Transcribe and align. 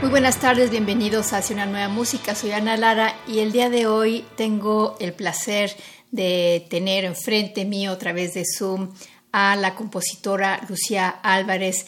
Muy 0.00 0.10
buenas 0.10 0.38
tardes, 0.40 0.70
bienvenidos 0.70 1.32
a 1.32 1.38
Hacia 1.38 1.54
una 1.54 1.66
nueva 1.66 1.88
música. 1.88 2.34
Soy 2.34 2.52
Ana 2.52 2.76
Lara 2.76 3.14
y 3.26 3.38
el 3.38 3.50
día 3.50 3.70
de 3.70 3.86
hoy 3.86 4.26
tengo 4.36 4.96
el 5.00 5.14
placer 5.14 5.70
de 6.10 6.66
tener 6.68 7.04
enfrente 7.04 7.64
mío 7.64 7.92
a 7.92 7.98
través 7.98 8.34
de 8.34 8.44
Zoom 8.44 8.92
a 9.32 9.56
la 9.56 9.74
compositora 9.74 10.60
Lucía 10.68 11.08
Álvarez 11.08 11.86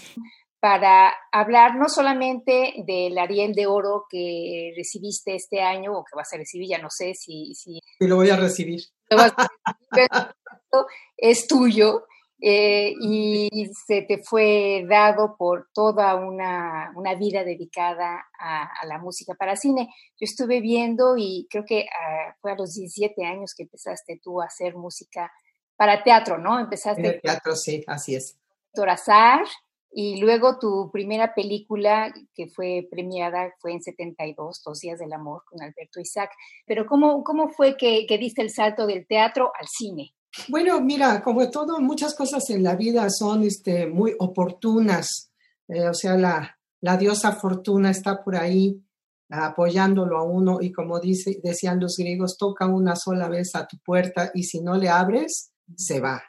para 0.61 1.15
hablar 1.31 1.77
no 1.77 1.89
solamente 1.89 2.75
del 2.85 3.17
Ariel 3.19 3.53
de 3.55 3.67
Oro 3.67 4.07
que 4.11 4.73
recibiste 4.77 5.37
este 5.37 5.63
año 5.63 5.93
o 5.93 6.05
que 6.05 6.17
vas 6.17 6.33
a 6.33 6.37
recibir, 6.37 6.69
ya 6.69 6.79
no 6.79 6.89
sé 6.91 7.13
si... 7.15 7.55
si 7.55 7.81
lo 8.01 8.17
voy 8.17 8.31
a 8.31 8.37
recibir. 8.37 8.81
es 11.17 11.47
tuyo, 11.47 12.07
eh, 12.41 12.95
y 13.01 13.71
se 13.87 14.03
te 14.03 14.19
fue 14.19 14.85
dado 14.89 15.37
por 15.37 15.69
toda 15.73 16.15
una, 16.15 16.93
vida 17.19 17.43
dedicada 17.43 18.27
a, 18.39 18.87
la 18.87 18.99
música 18.99 19.35
para 19.35 19.57
cine. 19.57 19.89
Yo 20.19 20.25
estuve 20.25 20.61
viendo 20.61 21.17
y 21.17 21.47
creo 21.51 21.65
que 21.65 21.87
ah, 21.89 22.37
fue 22.41 22.53
a 22.53 22.57
los 22.57 22.75
17 22.75 23.25
años 23.25 23.55
que 23.57 23.65
empezaste 23.65 24.21
tú 24.23 24.41
a 24.41 24.47
hacer 24.47 24.77
música 24.77 25.33
para 25.77 26.03
teatro, 26.03 26.39
¿no? 26.39 26.61
Empezaste. 26.61 27.07
En 27.07 27.21
teatro, 27.21 27.57
sí, 27.57 27.85
así 27.87 28.15
es. 28.15 28.39
Torazar, 28.73 29.41
y 29.91 30.21
luego 30.21 30.59
tu 30.59 30.91
primera 30.93 31.35
película 31.35 32.13
que 32.35 32.47
fue 32.49 32.87
premiada 32.91 33.55
fue 33.59 33.73
en 33.73 33.83
72, 33.83 34.63
Dos 34.63 34.81
días 34.81 34.99
del 34.99 35.13
amor 35.13 35.43
con 35.45 35.63
Alberto 35.63 36.01
Isaac. 36.01 36.31
Pero 36.67 36.87
¿cómo, 36.87 37.25
cómo 37.25 37.49
fue 37.49 37.77
que, 37.77 38.07
que 38.07 38.19
diste 38.19 38.43
el 38.43 38.51
salto 38.51 38.87
del 38.87 39.07
teatro 39.07 39.51
al 39.59 39.67
cine? 39.67 40.15
Bueno, 40.49 40.81
mira, 40.81 41.23
como 41.23 41.51
todo, 41.51 41.81
muchas 41.81 42.15
cosas 42.15 42.49
en 42.51 42.63
la 42.63 42.77
vida 42.77 43.09
son 43.11 43.43
este, 43.43 43.87
muy 43.87 44.15
oportunas. 44.19 45.33
Eh, 45.69 45.89
o 45.89 45.95
sea, 45.95 46.17
la, 46.17 46.59
la, 46.81 46.97
diosa 46.97 47.33
fortuna 47.33 47.91
está 47.91 48.23
por 48.23 48.37
ahí 48.37 48.83
apoyándolo 49.31 50.19
a 50.19 50.25
uno 50.25 50.59
y 50.61 50.73
como 50.73 51.01
dice, 51.01 51.41
decían 51.43 51.81
los 51.81 51.97
griegos, 51.97 52.39
toca 52.39 52.67
una 52.67 52.97
sola 52.97 53.29
vez 53.29 53.55
a 53.55 53.67
tu 53.67 53.79
puerta 53.79 54.31
y 54.35 54.45
si 54.45 54.61
no 54.61 54.77
le 54.77 54.89
abres, 54.89 55.53
se 55.77 56.01
va. 56.01 56.23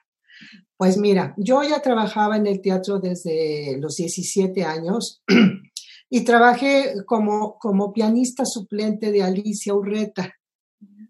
Pues 0.78 0.98
mira, 0.98 1.34
yo 1.38 1.62
ya 1.64 1.82
trabajaba 1.82 2.38
en 2.38 2.48
el 2.48 2.62
teatro 2.62 3.00
desde 3.00 3.78
los 3.80 3.96
17 3.96 4.64
años 4.64 5.22
y 6.10 6.24
trabajé 6.24 6.96
como, 7.06 7.58
como 7.60 7.94
pianista 7.94 8.44
suplente 8.46 9.12
de 9.12 9.24
Alicia 9.24 9.74
Urreta. 9.74 10.34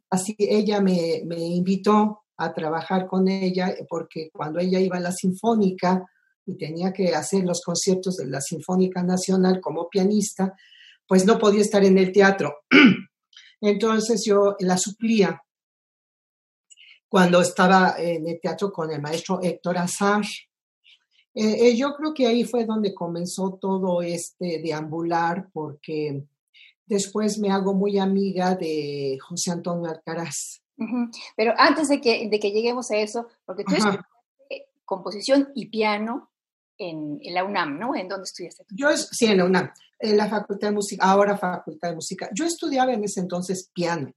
Así 0.10 0.36
ella 0.40 0.82
me, 0.82 1.22
me 1.26 1.40
invitó 1.40 2.22
a 2.40 2.54
trabajar 2.54 3.06
con 3.06 3.28
ella, 3.28 3.76
porque 3.90 4.30
cuando 4.32 4.60
ella 4.60 4.80
iba 4.80 4.98
a 4.98 5.02
la 5.02 5.12
Sinfónica 5.12 6.06
y 6.46 6.58
tenía 6.58 6.94
que 6.94 7.14
hacer 7.14 7.44
los 7.44 7.62
conciertos 7.62 8.16
de 8.16 8.28
la 8.28 8.40
Sinfónica 8.40 9.04
Nacional 9.04 9.60
como 9.60 9.90
pianista, 9.90 10.56
pues 11.06 11.26
no 11.26 11.38
podía 11.38 11.62
estar 11.62 11.84
en 11.84 11.98
el 11.98 12.12
teatro. 12.14 12.60
Entonces 13.62 14.24
yo 14.26 14.56
la 14.60 14.78
suplía 14.78 15.42
cuando 17.10 17.42
estaba 17.42 17.96
en 17.98 18.28
el 18.28 18.40
teatro 18.40 18.72
con 18.72 18.90
el 18.92 19.02
maestro 19.02 19.42
Héctor 19.42 19.78
Azar. 19.78 20.24
Eh, 21.34 21.68
eh, 21.68 21.76
yo 21.76 21.94
creo 21.96 22.14
que 22.14 22.28
ahí 22.28 22.46
fue 22.46 22.66
donde 22.66 22.94
comenzó 22.94 23.58
todo 23.60 24.02
este 24.02 24.62
deambular, 24.64 25.50
porque 25.52 26.24
después 26.86 27.38
me 27.40 27.52
hago 27.52 27.74
muy 27.74 27.98
amiga 27.98 28.56
de 28.56 29.18
José 29.20 29.52
Antonio 29.52 29.90
Alcaraz. 29.90 30.62
Pero 31.36 31.54
antes 31.58 31.90
de 31.90 32.00
que, 32.00 32.30
de 32.30 32.40
que 32.40 32.52
lleguemos 32.52 32.90
a 32.92 32.98
eso, 32.98 33.28
porque 33.46 33.64
tú 33.64 33.76
estudiaste 33.76 34.06
composición 34.90 35.50
y 35.54 35.68
piano 35.68 36.32
en, 36.76 37.20
la 37.32 37.44
UNAM, 37.44 37.78
¿no? 37.78 37.96
¿En 37.96 38.08
dónde 38.08 38.24
estudiaste? 38.24 38.64
Yo, 38.72 38.90
sí, 38.98 39.28
en 39.28 39.38
la 39.38 39.46
UNAM, 39.46 39.70
en 40.00 40.18
la 40.18 40.28
Facultad 40.28 40.70
de 40.70 40.74
Música, 40.74 41.06
ahora 41.06 41.38
Facultad 41.38 41.90
de 41.90 41.96
Música. 41.96 42.30
Yo 42.34 42.46
estudiaba 42.46 42.92
en 42.92 43.04
ese 43.04 43.20
entonces 43.20 43.70
piano, 43.72 44.12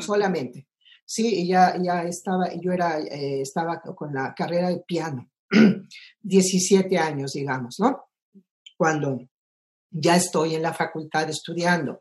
solamente. 0.00 0.66
Sí, 1.04 1.42
y 1.42 1.48
ya, 1.48 1.80
ya 1.80 2.02
estaba, 2.02 2.52
yo 2.60 2.72
era, 2.72 2.98
eh, 2.98 3.42
estaba 3.42 3.80
con 3.80 4.12
la 4.12 4.34
carrera 4.34 4.68
de 4.70 4.80
piano, 4.80 5.30
17 6.22 6.98
años, 6.98 7.32
digamos, 7.32 7.76
¿no? 7.78 8.06
Cuando 8.76 9.20
ya 9.90 10.16
estoy 10.16 10.56
en 10.56 10.62
la 10.62 10.74
facultad 10.74 11.30
estudiando. 11.30 12.00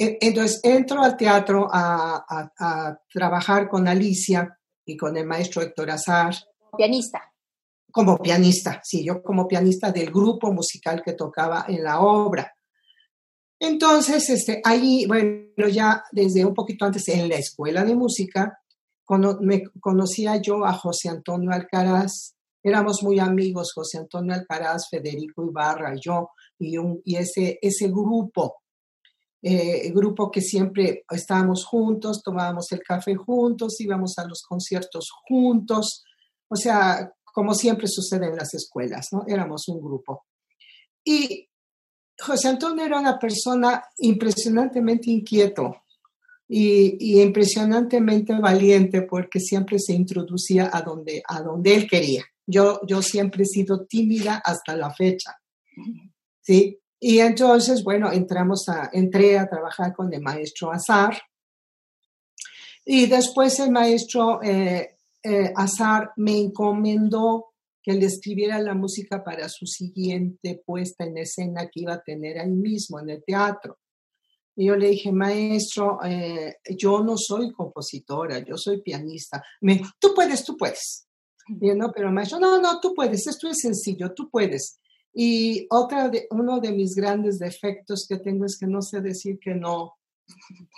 E, 0.00 0.16
entonces 0.18 0.60
entro 0.62 1.02
al 1.02 1.14
teatro 1.14 1.68
a, 1.70 2.96
trabajar 3.12 3.68
con 3.68 3.86
Alicia 3.86 4.58
y 4.86 4.96
con 4.96 5.14
el 5.18 5.26
maestro 5.26 5.60
Héctor 5.60 5.90
Azar. 5.90 6.34
Pianista. 6.74 7.30
Como 7.92 8.16
pianista, 8.16 8.80
sí, 8.82 9.04
yo 9.04 9.22
como 9.22 9.46
pianista 9.46 9.90
del 9.92 10.10
grupo 10.10 10.52
musical 10.52 11.02
que 11.04 11.12
tocaba 11.12 11.66
en 11.68 11.84
la 11.84 12.00
obra. 12.00 12.50
Entonces, 13.58 14.30
este, 14.30 14.62
ahí, 14.64 15.04
bueno, 15.06 15.68
ya 15.70 16.02
desde 16.12 16.46
un 16.46 16.54
poquito 16.54 16.86
antes 16.86 17.06
en 17.08 17.28
la 17.28 17.34
escuela 17.34 17.84
de 17.84 17.94
música, 17.94 18.58
me 19.40 19.64
conocía 19.80 20.36
yo 20.36 20.64
a 20.64 20.72
José 20.72 21.10
Antonio 21.10 21.50
Alcaraz, 21.50 22.36
éramos 22.62 23.02
muy 23.02 23.18
amigos, 23.18 23.72
José 23.74 23.98
Antonio 23.98 24.32
Alcaraz, 24.32 24.88
Federico 24.88 25.44
Ibarra, 25.44 25.94
yo 26.00 26.30
y, 26.58 26.78
un, 26.78 27.02
y 27.04 27.16
ese, 27.16 27.58
ese 27.60 27.88
grupo 27.88 28.59
eh, 29.42 29.90
grupo 29.92 30.30
que 30.30 30.40
siempre 30.40 31.04
estábamos 31.10 31.64
juntos, 31.64 32.22
tomábamos 32.22 32.70
el 32.72 32.80
café 32.80 33.14
juntos, 33.14 33.80
íbamos 33.80 34.18
a 34.18 34.26
los 34.26 34.42
conciertos 34.42 35.08
juntos, 35.26 36.04
o 36.48 36.56
sea, 36.56 37.12
como 37.24 37.54
siempre 37.54 37.86
sucede 37.88 38.26
en 38.26 38.36
las 38.36 38.52
escuelas, 38.54 39.08
¿no? 39.12 39.24
Éramos 39.26 39.68
un 39.68 39.80
grupo. 39.80 40.26
Y 41.04 41.48
José 42.18 42.48
Antonio 42.48 42.84
era 42.84 42.98
una 43.00 43.18
persona 43.18 43.82
impresionantemente 43.98 45.10
inquieto 45.10 45.84
y, 46.46 46.96
y, 46.98 47.22
impresionantemente 47.22 48.38
valiente 48.38 49.02
porque 49.02 49.40
siempre 49.40 49.78
se 49.78 49.94
introducía 49.94 50.68
a 50.72 50.82
donde, 50.82 51.22
a 51.26 51.40
donde 51.40 51.74
él 51.76 51.88
quería. 51.88 52.24
Yo, 52.46 52.80
yo 52.86 53.00
siempre 53.00 53.44
he 53.44 53.46
sido 53.46 53.86
tímida 53.86 54.42
hasta 54.44 54.76
la 54.76 54.92
fecha. 54.92 55.36
¿sí? 56.42 56.79
Y 57.02 57.20
entonces, 57.20 57.82
bueno, 57.82 58.12
entramos 58.12 58.68
a, 58.68 58.90
entré 58.92 59.38
a 59.38 59.48
trabajar 59.48 59.94
con 59.94 60.12
el 60.12 60.20
maestro 60.20 60.70
Azar. 60.70 61.18
Y 62.84 63.06
después 63.06 63.58
el 63.58 63.70
maestro 63.70 64.42
eh, 64.42 64.98
eh, 65.22 65.52
Azar 65.56 66.12
me 66.16 66.36
encomendó 66.38 67.54
que 67.82 67.94
le 67.94 68.04
escribiera 68.04 68.58
la 68.60 68.74
música 68.74 69.24
para 69.24 69.48
su 69.48 69.66
siguiente 69.66 70.62
puesta 70.66 71.04
en 71.04 71.16
escena 71.16 71.68
que 71.72 71.80
iba 71.80 71.94
a 71.94 72.02
tener 72.02 72.38
ahí 72.38 72.50
mismo 72.50 73.00
en 73.00 73.08
el 73.08 73.24
teatro. 73.24 73.78
Y 74.54 74.66
yo 74.66 74.76
le 74.76 74.88
dije, 74.88 75.10
maestro, 75.10 76.00
eh, 76.04 76.56
yo 76.76 77.02
no 77.02 77.16
soy 77.16 77.50
compositora, 77.50 78.40
yo 78.40 78.58
soy 78.58 78.82
pianista. 78.82 79.42
Me 79.62 79.80
tú 79.98 80.12
puedes, 80.14 80.44
tú 80.44 80.54
puedes. 80.54 81.06
Y 81.48 81.74
no, 81.74 81.90
pero 81.92 82.12
maestro, 82.12 82.38
no, 82.38 82.60
no, 82.60 82.78
tú 82.78 82.92
puedes, 82.94 83.26
esto 83.26 83.48
es 83.48 83.58
sencillo, 83.60 84.12
tú 84.12 84.28
puedes. 84.28 84.78
Y 85.12 85.66
otra 85.70 86.08
de, 86.08 86.26
uno 86.30 86.60
de 86.60 86.72
mis 86.72 86.94
grandes 86.94 87.38
defectos 87.38 88.06
que 88.08 88.18
tengo 88.18 88.44
es 88.44 88.58
que 88.58 88.66
no 88.66 88.82
sé 88.82 89.00
decir 89.00 89.38
que 89.40 89.54
no. 89.54 89.94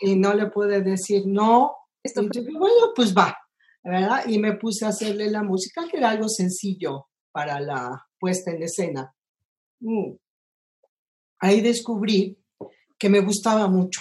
Y 0.00 0.16
no 0.16 0.32
le 0.34 0.46
pude 0.46 0.80
decir 0.82 1.26
no. 1.26 1.76
Esto 2.02 2.22
y 2.22 2.56
bueno, 2.56 2.92
pues 2.96 3.14
va, 3.14 3.36
¿verdad? 3.84 4.24
Y 4.26 4.38
me 4.38 4.54
puse 4.54 4.84
a 4.84 4.88
hacerle 4.88 5.30
la 5.30 5.42
música, 5.42 5.86
que 5.88 5.98
era 5.98 6.10
algo 6.10 6.28
sencillo 6.28 7.08
para 7.30 7.60
la 7.60 8.06
puesta 8.18 8.50
en 8.50 8.62
escena. 8.62 9.14
mm, 9.80 10.12
ahí 11.40 11.60
descubrí 11.60 12.38
que 12.98 13.08
me 13.08 13.20
gustaba 13.20 13.66
mucho, 13.68 14.00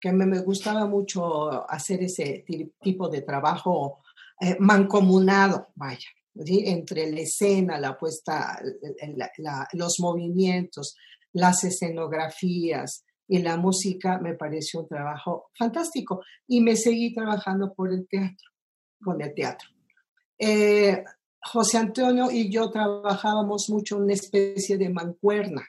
que 0.00 0.12
me, 0.12 0.40
gustaba 0.40 0.86
mucho 0.86 1.70
hacer 1.70 2.02
ese 2.02 2.44
tipo 2.80 3.08
de 3.08 3.22
trabajo 3.22 4.02
eh, 4.40 4.56
mancomunado, 4.58 5.68
vaya, 5.76 6.08
entre 6.34 7.10
la 7.10 7.20
escena, 7.20 7.78
la 7.78 7.96
puesta, 7.96 8.60
los 9.72 9.96
movimientos, 10.00 10.96
las 11.32 11.64
escenografías 11.64 13.04
y 13.26 13.38
la 13.38 13.56
música, 13.56 14.18
me 14.18 14.34
pareció 14.34 14.80
un 14.80 14.88
trabajo 14.88 15.50
fantástico 15.56 16.22
y 16.46 16.60
me 16.60 16.76
seguí 16.76 17.14
trabajando 17.14 17.72
por 17.72 17.92
el 17.92 18.06
teatro, 18.08 18.50
con 19.02 19.20
el 19.20 19.34
teatro. 19.34 19.68
Eh, 20.38 21.02
José 21.40 21.78
Antonio 21.78 22.30
y 22.30 22.50
yo 22.50 22.70
trabajábamos 22.70 23.68
mucho 23.68 23.98
una 23.98 24.14
especie 24.14 24.78
de 24.78 24.88
mancuerna, 24.88 25.62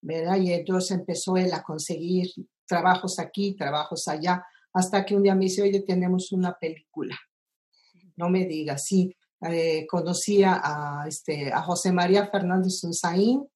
¿verdad? 0.00 0.36
Y 0.38 0.52
entonces 0.52 0.98
empezó 0.98 1.36
él 1.36 1.52
a 1.52 1.62
conseguir 1.62 2.26
trabajos 2.66 3.18
aquí, 3.18 3.54
trabajos 3.54 4.08
allá, 4.08 4.44
hasta 4.72 5.04
que 5.04 5.14
un 5.14 5.22
día 5.22 5.34
me 5.34 5.44
dice, 5.44 5.62
oye, 5.62 5.82
tenemos 5.82 6.32
una 6.32 6.56
película. 6.58 7.16
No 8.16 8.28
me 8.28 8.46
diga, 8.46 8.78
sí. 8.78 9.14
Eh, 9.48 9.86
conocía 9.88 10.60
a, 10.62 11.06
este, 11.08 11.52
a 11.52 11.62
José 11.62 11.92
María 11.92 12.28
Fernández 12.28 12.84
Unzaín 12.84 13.48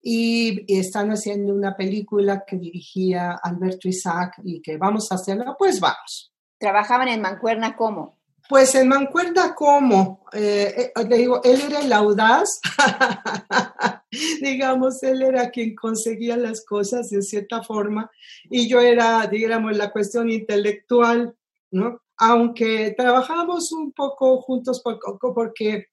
y, 0.00 0.64
y, 0.72 0.78
están 0.78 1.10
haciendo 1.10 1.52
una 1.52 1.76
película 1.76 2.44
que 2.46 2.56
dirigía 2.56 3.32
Alberto 3.42 3.88
Isaac 3.88 4.34
y 4.44 4.62
que 4.62 4.76
vamos 4.76 5.10
a 5.10 5.16
hacerla, 5.16 5.56
pues 5.58 5.80
vamos. 5.80 6.32
¿Trabajaban 6.58 7.08
en 7.08 7.20
Mancuerna 7.20 7.76
cómo? 7.76 8.18
Pues 8.48 8.74
en 8.74 8.88
Mancuerna 8.88 9.54
cómo, 9.54 10.24
eh, 10.32 10.90
eh, 10.96 11.04
le 11.06 11.18
digo, 11.18 11.42
él 11.44 11.60
era 11.68 11.80
el 11.80 11.92
audaz, 11.92 12.60
digamos, 14.40 15.02
él 15.02 15.20
era 15.20 15.50
quien 15.50 15.74
conseguía 15.74 16.34
las 16.38 16.64
cosas 16.64 17.10
de 17.10 17.20
cierta 17.20 17.62
forma 17.62 18.10
y 18.48 18.66
yo 18.66 18.80
era, 18.80 19.26
digamos, 19.26 19.76
la 19.76 19.90
cuestión 19.90 20.30
intelectual, 20.30 21.36
¿no? 21.70 22.00
Aunque 22.18 22.94
trabajamos 22.96 23.72
un 23.72 23.92
poco 23.92 24.40
juntos 24.42 24.82
porque, 24.82 25.86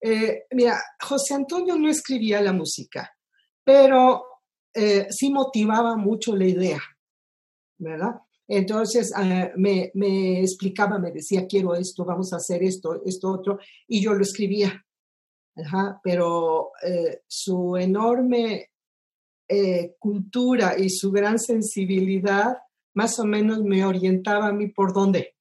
eh, 0.00 0.44
mira, 0.52 0.80
José 1.00 1.34
Antonio 1.34 1.76
no 1.76 1.88
escribía 1.90 2.40
la 2.40 2.52
música, 2.52 3.10
pero 3.64 4.24
sí 5.08 5.30
motivaba 5.30 5.96
mucho 5.96 6.36
la 6.36 6.44
idea, 6.44 6.78
¿verdad? 7.78 8.16
Entonces 8.48 9.12
ah, 9.14 9.50
me, 9.56 9.90
explicaba, 10.40 10.98
me 10.98 11.10
decía, 11.10 11.46
quiero 11.46 11.74
esto, 11.74 12.04
vamos 12.04 12.32
a 12.32 12.36
hacer 12.36 12.62
esto, 12.62 13.02
esto 13.04 13.30
otro, 13.30 13.58
y 13.88 14.00
yo 14.00 14.14
lo 14.14 14.22
escribía. 14.22 14.84
pero 16.02 16.70
eh, 16.86 17.22
su 17.26 17.76
enorme 17.76 18.70
eh, 19.48 19.96
cultura 19.98 20.78
y 20.78 20.90
su 20.90 21.10
gran 21.10 21.38
sensibilidad 21.38 22.56
más 22.94 23.18
o 23.18 23.24
menos 23.24 23.62
me 23.62 23.84
orientaba 23.84 24.48
a 24.48 24.52
mí 24.52 24.68
por 24.68 24.92
dónde. 24.92 25.35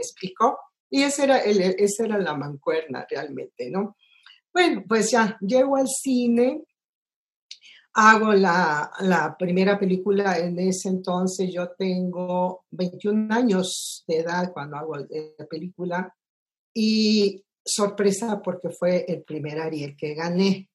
¿Me 0.00 0.06
explicó? 0.06 0.58
Y 0.88 1.02
esa 1.02 1.24
era, 1.24 1.38
el, 1.40 1.60
esa 1.60 2.04
era 2.04 2.18
la 2.18 2.34
mancuerna 2.34 3.06
realmente, 3.08 3.70
¿no? 3.70 3.96
Bueno, 4.52 4.82
pues 4.88 5.10
ya 5.10 5.36
llego 5.40 5.76
al 5.76 5.88
cine 5.88 6.64
hago 7.92 8.32
la, 8.32 9.36
primera 9.38 9.78
película 9.78 10.38
en 10.38 10.58
ese 10.58 10.88
entonces, 10.88 11.52
yo 11.52 11.70
tengo 11.76 12.64
21 12.70 13.34
años 13.34 14.04
de 14.06 14.18
edad 14.18 14.52
cuando 14.52 14.76
hago 14.76 14.96
la 14.96 15.46
película 15.48 16.14
y 16.74 17.44
sorpresa 17.64 18.40
porque 18.42 18.70
fue 18.70 19.04
el 19.08 19.22
primer 19.24 19.58
Ariel 19.60 19.96
que 19.96 20.14
gané. 20.14 20.68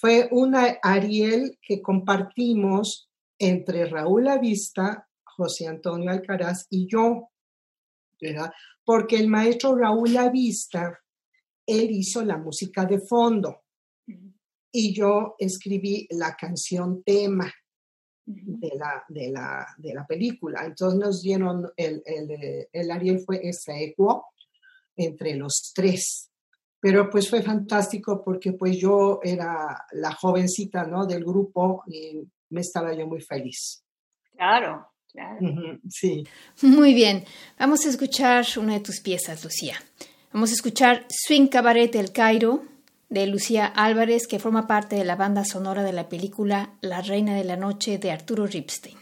Fue 0.00 0.28
una 0.30 0.78
Ariel 0.82 1.58
que 1.60 1.82
compartimos 1.82 3.10
entre 3.38 3.86
Raúl 3.86 4.28
Avista, 4.28 5.08
José 5.24 5.66
Antonio 5.66 6.10
Alcaraz 6.10 6.66
y 6.70 6.86
yo, 6.86 7.30
¿verdad? 8.22 8.52
Porque 8.84 9.16
el 9.16 9.28
maestro 9.28 9.76
Raúl 9.76 10.16
Avista, 10.16 10.98
él 11.66 11.90
hizo 11.90 12.24
la 12.24 12.38
música 12.38 12.86
de 12.86 13.00
fondo 13.00 13.64
y 14.70 14.94
yo 14.94 15.34
escribí 15.38 16.06
la 16.10 16.34
canción 16.34 17.02
tema 17.02 17.52
de 18.24 18.70
la, 18.76 19.04
de 19.08 19.30
la, 19.30 19.66
de 19.76 19.94
la 19.94 20.06
película. 20.06 20.64
Entonces 20.64 20.98
nos 20.98 21.22
dieron, 21.22 21.70
el, 21.76 22.02
el, 22.06 22.68
el 22.72 22.90
Ariel 22.90 23.20
fue 23.26 23.40
ese 23.42 23.84
equo 23.84 24.26
entre 24.96 25.34
los 25.34 25.72
tres. 25.74 26.30
Pero 26.80 27.08
pues 27.10 27.28
fue 27.28 27.42
fantástico 27.42 28.22
porque 28.24 28.52
pues 28.54 28.76
yo 28.76 29.20
era 29.22 29.84
la 29.92 30.14
jovencita, 30.14 30.84
¿no? 30.84 31.06
Del 31.06 31.24
grupo 31.24 31.84
y 31.86 32.22
me 32.50 32.60
estaba 32.60 32.92
yo 32.94 33.06
muy 33.06 33.20
feliz. 33.20 33.84
Claro, 34.32 34.91
claro. 35.12 35.38
Sí. 35.88 36.26
Muy 36.62 36.94
bien. 36.94 37.24
Vamos 37.58 37.86
a 37.86 37.88
escuchar 37.88 38.44
una 38.56 38.74
de 38.74 38.80
tus 38.80 39.00
piezas, 39.00 39.44
Lucía. 39.44 39.76
Vamos 40.32 40.50
a 40.50 40.54
escuchar 40.54 41.06
Swing 41.08 41.48
Cabaret 41.48 41.94
El 41.94 42.12
Cairo 42.12 42.62
de 43.10 43.26
Lucía 43.26 43.66
Álvarez, 43.66 44.26
que 44.26 44.38
forma 44.38 44.66
parte 44.66 44.96
de 44.96 45.04
la 45.04 45.16
banda 45.16 45.44
sonora 45.44 45.82
de 45.82 45.92
la 45.92 46.08
película 46.08 46.70
La 46.80 47.02
Reina 47.02 47.36
de 47.36 47.44
la 47.44 47.56
Noche 47.56 47.98
de 47.98 48.10
Arturo 48.10 48.46
Ripstein. 48.46 48.96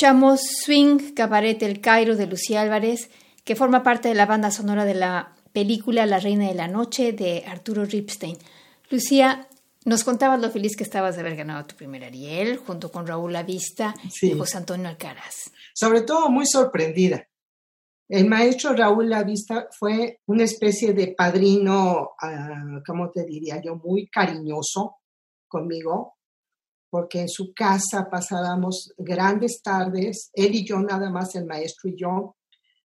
Escuchamos 0.00 0.40
Swing 0.64 1.12
Cabaret 1.12 1.62
El 1.62 1.82
Cairo 1.82 2.16
de 2.16 2.26
Lucía 2.26 2.62
Álvarez, 2.62 3.10
que 3.44 3.54
forma 3.54 3.82
parte 3.82 4.08
de 4.08 4.14
la 4.14 4.24
banda 4.24 4.50
sonora 4.50 4.86
de 4.86 4.94
la 4.94 5.34
película 5.52 6.06
La 6.06 6.18
Reina 6.18 6.48
de 6.48 6.54
la 6.54 6.68
Noche 6.68 7.12
de 7.12 7.44
Arturo 7.46 7.84
Ripstein. 7.84 8.38
Lucía, 8.88 9.46
nos 9.84 10.02
contabas 10.02 10.40
lo 10.40 10.50
feliz 10.50 10.74
que 10.74 10.84
estabas 10.84 11.16
de 11.16 11.20
haber 11.20 11.36
ganado 11.36 11.66
tu 11.66 11.76
primer 11.76 12.02
Ariel 12.02 12.56
junto 12.56 12.90
con 12.90 13.06
Raúl 13.06 13.34
Lavista 13.34 13.94
y 14.22 14.30
José 14.30 14.56
Antonio 14.56 14.88
Alcaraz. 14.88 15.50
Sobre 15.74 16.00
todo 16.00 16.30
muy 16.30 16.46
sorprendida. 16.46 17.28
El 18.08 18.26
maestro 18.26 18.72
Raúl 18.72 19.10
Lavista 19.10 19.68
fue 19.78 20.20
una 20.28 20.44
especie 20.44 20.94
de 20.94 21.08
padrino, 21.08 22.12
uh, 22.22 22.82
¿cómo 22.86 23.10
te 23.10 23.26
diría 23.26 23.60
yo? 23.62 23.76
Muy 23.76 24.08
cariñoso 24.08 24.96
conmigo, 25.46 26.14
porque 26.90 27.20
en 27.20 27.28
su 27.28 27.54
casa 27.54 28.08
pasábamos 28.10 28.92
grandes 28.98 29.62
tardes, 29.62 30.30
él 30.34 30.54
y 30.54 30.66
yo 30.66 30.80
nada 30.80 31.08
más, 31.10 31.34
el 31.36 31.46
maestro 31.46 31.88
y 31.88 31.96
yo, 31.96 32.36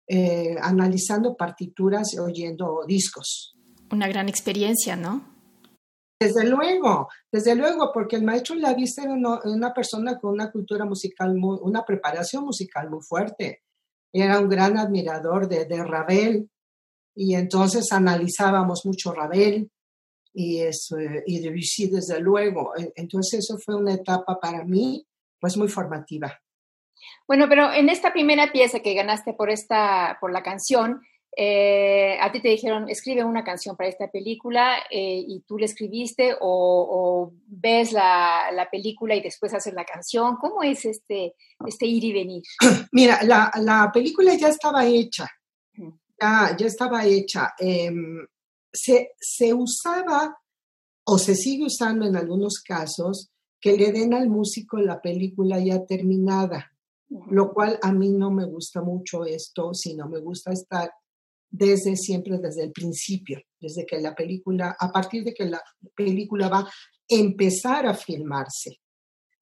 eh, 0.08 0.56
analizando 0.62 1.36
partituras 1.36 2.13
y 2.13 2.20
oyendo 2.20 2.86
discos. 2.88 3.56
Una 3.92 4.08
gran 4.08 4.30
experiencia, 4.30 4.96
¿no? 4.96 5.36
Desde 6.20 6.48
luego, 6.48 7.10
desde 7.32 7.56
luego, 7.56 7.92
porque 7.94 8.16
el 8.16 8.24
maestro 8.24 8.56
Lavista 8.56 9.04
era 9.04 9.13
una, 9.13 9.74
persona 9.74 10.18
con 10.18 10.34
una 10.34 10.51
cultura 10.51 10.86
musical, 10.86 11.36
muy, 11.36 11.60
una 11.62 11.84
preparación 11.84 12.44
musical 12.44 12.89
muy 12.89 13.01
fuerte. 13.01 13.63
Era 14.12 14.39
un 14.39 14.50
gran 14.50 14.77
admirador 14.77 15.48
de, 15.48 15.66
de 15.66 15.84
Ravel 15.84 16.50
y 17.16 17.36
entonces 17.36 17.92
analizábamos 17.92 18.86
mucho 18.86 19.12
Ravel 19.12 19.70
y, 20.38 20.62
eso, 20.62 20.98
y 21.25 21.39
Debussy, 21.39 21.88
desde 21.88 22.20
luego. 22.20 22.72
Entonces 22.96 23.39
eso 23.39 23.58
fue 23.58 23.74
una 23.74 23.96
etapa 23.96 24.39
para 24.39 24.63
mí 24.63 25.03
pues 25.39 25.58
muy 25.58 25.67
formativa. 25.67 26.39
Bueno, 27.27 27.48
pero 27.50 27.74
en 27.74 27.89
esta 27.89 28.13
primera 28.13 28.51
pieza 28.51 28.82
que 28.82 28.94
ganaste 28.94 29.34
por, 29.34 29.50
esta, 29.50 30.17
por 30.22 30.32
la 30.32 30.44
canción, 30.44 31.01
eh, 31.36 32.20
a 32.22 32.32
ti 32.32 32.39
te 32.39 32.50
dijeron, 32.50 32.88
escribe 32.88 33.24
una 33.24 33.44
canción 33.44 33.75
para 33.75 33.89
esta 33.89 34.12
película 34.12 34.77
eh, 34.91 35.24
y 35.27 35.41
tú 35.48 35.58
la 35.58 35.65
escribiste 35.65 36.36
o, 36.39 37.34
ves 37.48 37.91
la, 37.91 38.51
la, 38.53 38.70
película 38.70 39.15
y 39.15 39.22
después 39.22 39.56
haces 39.56 39.74
la 39.74 39.86
canción. 39.86 40.36
¿Cómo 40.36 40.62
es 40.62 40.86
este, 40.86 41.34
este 41.65 41.88
ir 41.88 42.03
y 42.03 42.13
venir? 42.13 42.44
Mira, 42.91 43.24
la, 43.24 43.51
la 43.62 43.91
película 43.91 44.36
ya 44.36 44.50
estaba 44.50 44.86
hecha, 44.86 45.27
ya, 46.22 46.56
ya 46.56 46.67
estaba 46.67 47.03
hecha. 47.06 47.56
Eh, 47.60 47.91
se, 48.72 49.12
se 49.20 49.54
usaba 49.54 50.38
o 51.06 51.18
se 51.18 51.36
sigue 51.36 51.66
usando 51.66 52.06
en 52.06 52.16
algunos 52.16 52.60
casos 52.60 53.30
que 53.60 53.78
le 53.78 53.92
den 53.92 54.14
al 54.14 54.30
músico 54.30 54.78
la 54.78 55.02
película 55.02 55.60
ya 55.60 55.86
terminada, 55.86 56.72
lo 57.30 57.54
cual 57.54 57.80
a 57.82 57.92
mí 57.92 58.12
no 58.12 58.32
me 58.32 58.46
gusta 58.46 58.82
mucho 58.82 59.26
esto, 59.26 59.74
sino 59.74 60.08
me 60.08 60.20
gusta 60.20 60.52
estar 60.52 60.92
desde 61.50 61.96
siempre, 61.96 62.38
desde 62.40 62.64
el 62.64 62.72
principio, 62.72 63.42
desde 63.60 63.86
que 63.86 64.00
la 64.00 64.14
película, 64.14 64.76
a 64.78 64.92
partir 64.92 65.24
de 65.24 65.34
que 65.34 65.46
la 65.46 65.62
película 65.96 66.50
va 66.50 66.60
a 66.60 66.70
empezar 67.08 67.88
a 67.88 67.94
filmarse, 67.94 68.82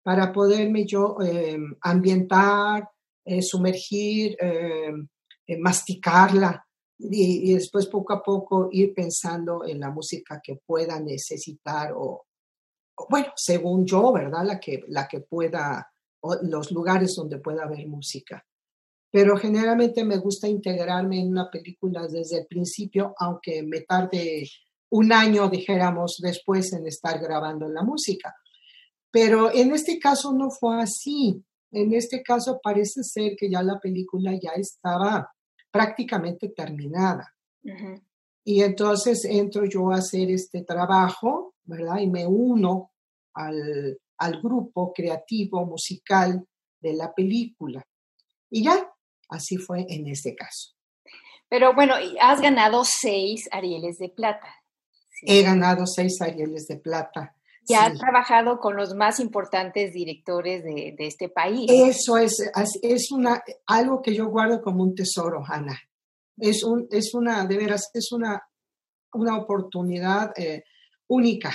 para 0.03 0.33
poderme 0.33 0.85
yo 0.87 1.17
eh, 1.25 1.57
ambientar, 1.81 2.89
eh, 3.25 3.41
sumergir, 3.41 4.37
eh, 4.39 4.93
masticarla 5.59 6.64
y, 6.99 7.53
después 7.53 7.87
poco 7.87 8.13
a 8.13 8.23
poco 8.23 8.69
ir 8.71 8.95
pensando 8.95 9.65
en 9.67 9.81
la 9.81 9.91
música 9.91 10.41
que 10.43 10.61
pueda 10.65 11.01
necesitar 11.01 11.93
o, 11.97 12.27
bueno, 13.09 13.33
según 13.37 13.85
yo, 13.85 14.13
¿verdad? 14.13 14.45
La 14.45 14.61
que, 14.61 14.85
la 14.89 15.09
que 15.09 15.21
pueda, 15.21 15.91
los 16.43 16.71
lugares 16.71 17.15
donde 17.17 17.39
pueda 17.39 17.65
haber 17.65 17.87
música 17.89 18.45
pero 19.15 19.37
generalmente 19.37 20.05
me 20.05 20.17
gusta 20.17 20.49
integrarme 20.49 21.21
en 21.21 21.29
una 21.29 21.49
película 21.49 22.09
desde 22.09 22.39
el 22.39 22.47
principio, 22.49 23.15
aunque 23.17 23.63
me 23.63 23.83
tarde 23.83 24.45
un 24.91 25.13
año, 25.13 25.49
dijéramos, 25.49 26.19
después 26.21 26.73
en 26.73 26.89
estar 26.89 27.21
grabando 27.21 27.69
la 27.69 27.85
música. 27.85 28.35
Pero 29.13 29.53
en 29.53 29.73
este 29.73 30.01
caso 30.01 30.33
no 30.33 30.51
fue 30.51 30.83
así. 30.83 31.41
En 31.71 31.95
este 31.95 32.25
caso 32.25 32.59
parece 32.61 33.05
ser 33.05 33.37
que 33.39 33.49
ya 33.49 33.63
la 33.63 33.79
película 33.79 34.33
ya 34.33 34.51
estaba 34.57 35.33
prácticamente 35.75 36.51
terminada. 36.51 37.35
Y 38.45 38.63
entonces 38.63 39.25
entro 39.25 39.65
yo 39.65 39.91
a 39.91 39.97
hacer 39.97 40.31
este 40.31 40.63
trabajo, 40.63 41.55
¿verdad? 41.65 41.99
Y 41.99 42.07
me 42.07 42.27
uno 42.27 42.93
al, 43.35 43.99
al 44.19 44.41
grupo 44.41 44.93
creativo 44.93 45.67
musical 45.67 46.47
de 46.81 46.95
la 46.95 47.13
película. 47.13 47.83
Y 48.51 48.63
ya, 48.63 48.95
Así 49.29 49.57
fue 49.57 49.85
en 49.89 50.07
este 50.07 50.35
caso. 50.35 50.75
Pero 51.49 51.75
bueno, 51.75 51.95
has 52.21 52.41
ganado 52.41 52.85
seis 52.85 53.49
Arieles 53.53 53.99
de 53.99 54.09
Plata. 54.09 54.55
He 55.23 55.43
ganado 55.43 55.87
seis 55.87 56.21
Arieles 56.21 56.67
de 56.67 56.77
Plata. 56.77 57.37
Y 57.67 57.75
has 57.75 57.99
trabajado 57.99 58.59
con 58.59 58.77
los 58.77 58.95
más 58.95 59.21
importantes 59.21 59.93
directores 59.93 60.63
de, 60.65 60.95
este 60.99 61.29
país. 61.29 61.71
Eso 61.71 62.19
es, 62.19 62.37
es 62.83 63.11
una, 63.11 63.43
algo 63.67 64.03
que 64.03 64.15
yo 64.15 64.27
guardo 64.29 64.61
como 64.63 64.83
un 64.83 64.95
tesoro, 64.95 65.43
Ana. 65.47 65.79
Es, 66.37 66.65
un, 66.65 66.87
es 66.91 67.15
una, 67.15 67.47
de 67.47 67.57
veras, 67.57 67.91
es 67.95 68.13
una, 68.13 68.43
una 69.13 69.39
oportunidad 69.39 70.33
eh, 70.37 70.65
única. 71.07 71.53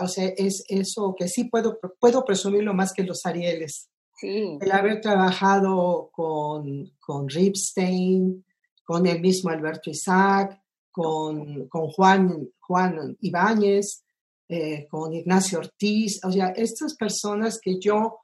o 0.00 0.06
sea, 0.06 0.28
es 0.36 0.64
eso 0.68 1.14
que 1.18 1.28
sí 1.28 1.44
puedo, 1.44 1.78
puedo 1.98 2.24
presumirlo 2.24 2.74
más 2.74 2.92
que 2.92 3.02
los 3.02 3.24
Arieles. 3.24 3.90
El 4.22 4.70
haber 4.70 5.00
trabajado 5.00 6.10
con, 6.12 6.92
con 7.00 7.28
Ripstein, 7.28 8.44
con 8.84 9.06
el 9.06 9.20
mismo 9.20 9.50
Alberto 9.50 9.88
Isaac, 9.88 10.60
con, 10.90 11.68
con 11.68 11.88
Juan, 11.88 12.48
Juan 12.58 13.16
Ibáñez, 13.20 14.04
eh, 14.50 14.86
con 14.88 15.12
Ignacio 15.14 15.58
Ortiz, 15.58 16.20
o 16.24 16.30
sea, 16.30 16.48
estas 16.48 16.96
personas 16.96 17.60
que 17.62 17.78
yo 17.80 18.20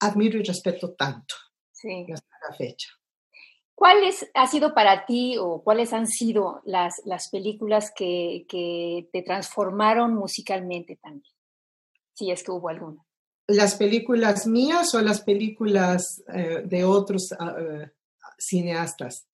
admiro 0.00 0.38
y 0.38 0.42
respeto 0.42 0.94
tanto 0.94 1.34
hasta 2.12 2.36
la 2.48 2.56
fecha. 2.56 2.88
¿Cuáles 3.74 4.26
ha 4.34 4.46
sido 4.46 4.74
para 4.74 5.04
ti 5.04 5.36
o 5.38 5.62
cuáles 5.62 5.92
han 5.92 6.06
sido 6.06 6.62
las, 6.64 7.02
las 7.04 7.28
películas 7.28 7.92
que, 7.94 8.46
que 8.48 9.08
te 9.12 9.22
transformaron 9.22 10.14
musicalmente 10.14 10.96
también? 10.96 11.34
Si 12.14 12.30
es 12.30 12.42
que 12.42 12.50
hubo 12.50 12.70
alguna 12.70 13.06
las 13.48 13.76
películas 13.76 14.46
mías 14.46 14.94
o 14.94 15.00
las 15.00 15.20
películas 15.22 16.22
eh, 16.32 16.62
de 16.64 16.84
otros 16.84 17.32
ah, 17.38 17.54
eh, 17.58 17.90
cineastas. 18.38 19.26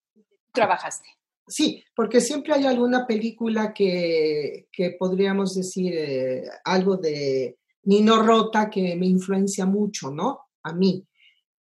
¿Trabajaste? 0.53 1.09
Sí, 1.47 1.83
porque 1.95 2.21
siempre 2.21 2.55
hay 2.55 2.67
alguna 2.67 3.07
película 3.07 3.73
que, 3.75 4.69
podríamos 4.99 5.55
decir 5.55 5.93
eh, 5.95 6.45
algo 6.65 6.97
de 6.97 7.59
Nino 7.85 8.23
Rota 8.23 8.71
que 8.71 8.97
me 8.97 9.07
influencia 9.07 9.67
mucho, 9.67 10.11
¿no? 10.11 10.41
A 10.63 10.73
mí. 10.73 11.07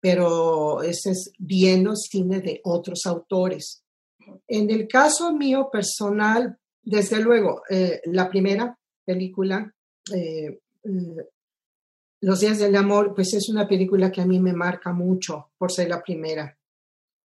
Pero 0.00 0.83
ese 0.83 1.11
es 1.11 1.33
viendo 1.38 1.95
cine 1.95 2.40
de 2.40 2.61
otros 2.64 3.06
autores. 3.06 3.85
En 4.47 4.71
el 4.71 4.88
caso 4.88 5.33
mío 5.33 5.68
personal, 5.71 6.59
desde 6.83 7.21
luego, 7.21 7.62
la 8.04 8.28
primera 8.28 8.78
película, 9.04 9.73
los 12.21 12.40
días 12.40 12.59
del 12.59 12.76
amor, 12.76 13.14
pues 13.14 13.35
es 13.35 13.49
una 13.49 13.68
película 13.68 14.11
que 14.11 14.21
a 14.21 14.26
mí 14.26 14.40
me 14.40 14.52
marca 14.52 14.92
mucho 14.92 15.50
por 15.59 15.73
ser 15.73 15.88
la 15.88 16.02
primera 16.02 16.56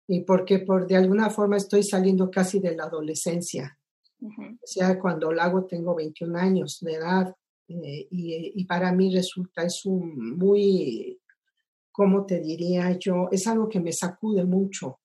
y 0.09 0.21
porque 0.21 0.61
por 0.61 0.87
de 0.87 0.97
alguna 0.97 1.29
forma 1.29 1.59
estoy 1.59 1.83
saliendo 1.83 2.31
casi 2.31 2.59
de 2.59 2.75
la 2.75 2.85
adolescencia. 2.85 3.79
O 4.21 4.67
sea, 4.67 4.99
cuando 4.99 5.31
la 5.31 5.45
hago 5.45 5.65
tengo 5.67 5.95
21 5.95 6.37
años 6.37 6.79
de 6.81 6.95
edad 6.95 7.37
eh, 7.69 8.09
y, 8.11 8.53
y, 8.61 8.65
para 8.65 8.91
mí 8.91 9.15
resulta, 9.15 9.63
es 9.63 9.85
un 9.85 10.37
muy, 10.37 11.21
¿cómo 11.93 12.27
te 12.27 12.41
diría 12.41 12.99
yo? 12.99 13.29
Es 13.31 13.47
algo 13.47 13.69
que 13.69 13.79
me 13.79 13.93
sacude 13.93 14.45
mucho 14.45 14.99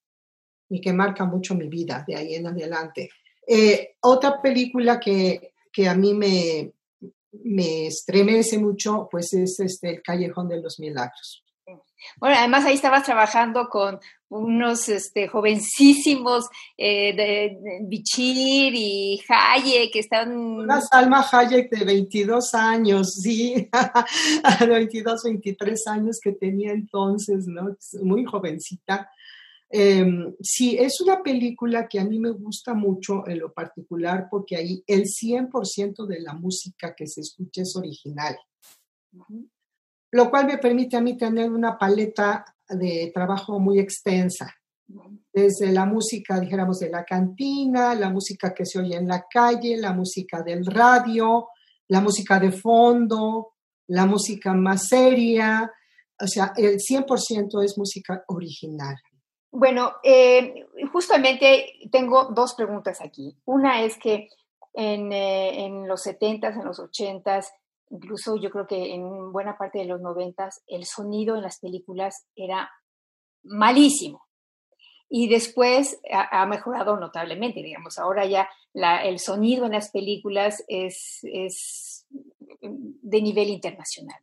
y 0.70 0.82
que 0.82 0.94
marca 0.94 1.26
mucho 1.26 1.54
mi 1.54 1.68
vida 1.68 2.04
de 2.08 2.16
ahí 2.16 2.36
en 2.36 2.48
adelante. 2.48 3.10
Eh, 3.46 3.98
otra 4.02 4.42
película 4.42 5.00
que, 5.00 5.54
que 5.72 5.88
a 5.88 5.94
mí 5.94 6.14
me, 6.14 6.72
me 7.44 7.88
estremece 7.88 8.58
mucho, 8.58 9.10
pues 9.12 9.34
es 9.34 9.60
este, 9.60 9.90
el 9.90 10.02
Callejón 10.02 10.48
de 10.48 10.62
los 10.62 10.80
Milagros. 10.80 11.44
Bueno, 12.18 12.36
además 12.38 12.66
ahí 12.66 12.76
estabas 12.76 13.04
trabajando 13.04 13.70
con 13.70 14.00
unos 14.34 14.90
este, 14.90 15.28
jovencísimos 15.28 16.48
eh, 16.78 17.16
de, 17.16 17.58
Bichir 17.84 18.74
y 18.76 19.22
Hayek 19.28 19.94
que 19.94 20.00
están... 20.00 20.36
Una 20.36 20.82
Salma 20.82 21.26
Hayek 21.32 21.70
de 21.70 21.86
22 21.86 22.54
años, 22.56 23.14
sí, 23.14 23.70
22, 24.68 25.24
23 25.24 25.88
años 25.88 26.20
que 26.22 26.32
tenía 26.34 26.72
entonces, 26.72 27.48
¿no? 27.48 27.76
Muy 28.02 28.26
jovencita. 28.26 29.10
Em, 29.70 30.36
sí, 30.42 30.78
es 30.80 31.02
una 31.02 31.22
película 31.24 31.88
que 31.88 32.00
a 32.00 32.06
mí 32.06 32.20
me 32.20 32.32
gusta 32.32 32.74
mucho 32.74 33.28
en 33.28 33.40
lo 33.40 33.52
particular 33.54 34.28
porque 34.30 34.56
ahí 34.56 34.84
el 34.86 35.06
100% 35.06 36.06
de 36.06 36.20
la 36.20 36.34
música 36.34 36.94
que 36.96 37.08
se 37.08 37.22
escucha 37.22 37.62
es 37.64 37.76
original. 37.76 38.38
lo 40.12 40.30
cual 40.30 40.46
me 40.46 40.60
permite 40.60 40.96
a 40.96 41.02
mí 41.02 41.18
tener 41.18 41.52
una 41.52 41.76
paleta 41.76 42.46
de 42.70 43.12
trabajo 43.14 43.60
muy 43.60 43.80
extensa, 43.80 44.54
desde 45.32 45.72
la 45.72 45.86
música, 45.86 46.40
dijéramos, 46.40 46.80
de 46.80 46.90
la 46.90 47.04
cantina, 47.04 47.96
la 47.96 48.10
música 48.10 48.54
que 48.54 48.66
se 48.66 48.80
oye 48.80 48.96
en 48.96 49.08
la 49.08 49.26
calle, 49.30 49.78
la 49.78 49.94
música 49.94 50.42
del 50.44 50.66
radio, 50.66 51.48
la 51.88 52.02
música 52.02 52.40
de 52.40 52.52
fondo, 52.52 53.54
la 53.88 54.06
música 54.06 54.54
más 54.54 54.88
seria, 54.88 55.72
o 56.20 56.28
sea, 56.28 56.54
el 56.56 56.78
100% 56.80 57.64
es 57.64 57.78
música 57.78 58.24
original. 58.28 58.96
Bueno, 59.52 59.94
eh, 60.04 60.66
justamente 60.92 61.74
tengo 61.92 62.26
dos 62.26 62.56
preguntas 62.56 63.02
aquí. 63.02 63.38
Una 63.46 63.84
es 63.84 63.98
que 63.98 64.30
en, 64.74 65.12
eh, 65.12 65.66
en 65.66 65.88
los 65.88 66.06
70s, 66.06 66.56
en 66.56 66.66
los 66.66 66.80
80s, 66.80 67.48
incluso 67.94 68.36
yo 68.38 68.50
creo 68.50 68.66
que 68.66 68.94
en 68.94 69.32
buena 69.32 69.58
parte 69.58 69.80
de 69.80 69.86
los 69.86 70.02
90s, 70.02 70.62
el 70.68 70.86
sonido 70.86 71.36
en 71.36 71.44
las 71.44 71.60
películas 71.60 72.26
era 72.36 72.70
malísimo. 73.44 74.26
Y 75.10 75.30
después 75.30 76.02
ha, 76.12 76.46
mejorado 76.48 76.98
notablemente, 76.98 77.62
digamos. 77.62 78.00
Ahora 78.00 78.26
ya 78.26 78.50
el 78.74 79.20
sonido 79.20 79.68
en 79.68 79.74
las 79.74 79.92
películas 79.92 80.64
es, 80.68 81.20
es 81.22 82.08
de 82.60 83.22
nivel 83.22 83.50
internacional. 83.50 84.20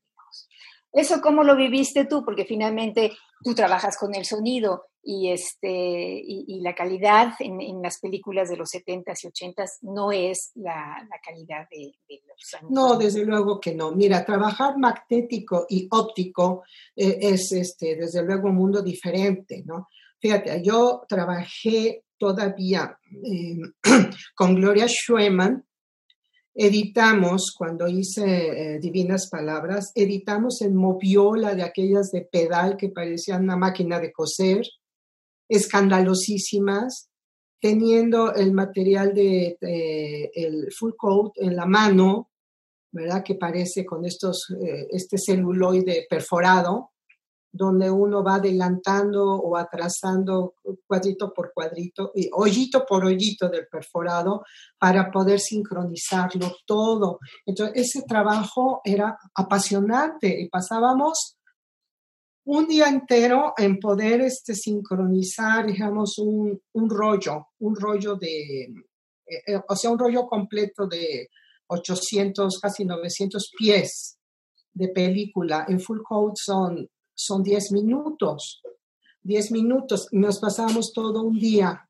¿Eso 0.93 1.21
cómo 1.21 1.45
lo 1.45 1.57
viviste 1.57 2.05
tú? 2.05 2.25
Porque 2.25 2.45
finalmente 2.45 3.13
tú 3.45 3.55
trabajas 3.55 3.97
con 3.97 4.15
el 4.15 4.25
sonido 4.25 4.87
y, 5.03 5.31
este, 5.31 6.21
y, 6.23 6.61
la 6.61 6.75
calidad 6.75 7.33
en, 7.39 7.81
las 7.81 8.01
películas 8.01 8.51
de 8.51 8.57
los 8.57 8.71
70s 8.71 9.25
y 9.25 9.29
80s 9.29 9.71
no 9.83 10.13
es 10.13 10.51
la, 10.57 11.09
calidad 11.25 11.67
de, 11.71 11.95
los 12.27 12.55
años. 12.55 12.71
No, 12.71 12.97
desde 12.99 13.25
luego 13.25 13.61
que 13.61 13.75
no. 13.75 13.93
Mira, 13.93 14.25
trabajar 14.25 14.77
magnético 14.77 15.67
y 15.69 15.89
óptico 15.91 16.65
eh, 16.95 17.19
es, 17.21 17.53
este, 17.53 17.97
desde 17.97 18.23
luego, 18.23 18.49
un 18.49 18.57
mundo 18.57 18.83
diferente, 18.83 19.63
¿no? 19.65 19.89
Fíjate, 20.21 20.63
yo 20.63 21.03
trabajé 21.09 22.05
todavía 22.19 22.99
eh, 23.25 23.59
con 24.35 24.55
Gloria 24.55 24.87
Schumann 24.87 25.65
editamos, 26.55 27.55
cuando 27.57 27.89
hice 27.89 28.25
eh, 28.75 28.79
Divinas 28.81 29.29
Palabras, 29.29 29.93
editamos 29.95 30.63
en 30.63 30.75
moviola 30.75 31.55
de 31.55 31.63
aquellas 31.63 32.11
de 32.11 32.23
pedal 32.23 32.77
que 32.77 32.89
parecían 32.89 33.45
una 33.45 33.57
máquina 33.57 34.01
de 34.01 34.13
coser, 34.13 34.67
escandalosísimas, 35.49 37.09
teniendo 37.61 38.35
el 38.35 38.53
material 38.53 39.15
de 39.15 39.59
el 40.35 40.73
full 40.73 40.93
coat 40.97 41.33
en 41.37 41.57
la 41.57 41.67
mano, 41.67 42.31
¿verdad? 42.93 43.23
Que 43.23 43.35
parece 43.35 43.85
con 43.85 44.05
estos, 44.05 44.51
eh, 44.51 44.89
este 44.91 45.19
celuloide 45.19 46.07
perforado, 46.09 46.91
donde 47.53 47.91
uno 47.91 48.23
va 48.23 48.37
adelantando 48.37 49.25
o 49.25 49.57
atrasando 49.57 50.55
cuadrito 50.87 51.33
por 51.35 51.53
cuadrito, 51.53 52.13
y 52.15 52.29
hoyito 52.33 52.87
por 52.87 53.05
hoyito 53.05 53.49
del 53.49 53.67
perforado 53.67 54.45
para 54.79 55.11
poder 55.11 55.41
sincronizarlo 55.41 56.53
todo. 56.65 57.19
Entonces, 57.45 57.87
ese 57.87 58.03
trabajo 58.07 58.81
era 58.85 59.19
apasionante 59.35 60.41
y 60.41 60.49
pasábamos 60.49 61.37
un 62.45 62.67
día 62.67 62.89
entero 62.89 63.53
en 63.57 63.79
poder 63.79 64.23
este, 64.23 64.55
sincronizar, 64.55 65.67
digamos, 65.67 66.19
un, 66.19 66.61
rollo, 66.89 67.49
un 67.59 67.77
rollo 67.77 68.17
de, 68.17 68.63
eh, 68.63 69.43
eh, 69.47 69.61
o 69.69 69.77
sea, 69.77 69.91
un 69.91 69.99
rollo 69.99 70.27
completo 70.27 70.87
de 70.87 71.29
800, 71.69 72.59
casi 72.61 72.85
900 72.85 73.53
pies 73.57 74.19
de 74.73 74.89
película. 74.89 75.65
En 75.69 75.81
full 75.81 76.01
code 76.03 76.35
son 76.35 76.89
son 77.21 77.43
10 77.43 77.73
minutos. 77.73 78.63
10 79.23 79.53
minutos. 79.53 80.09
Nos 80.13 80.39
pasamos 80.39 80.93
todo 80.93 81.23
un 81.23 81.39
día 81.39 81.89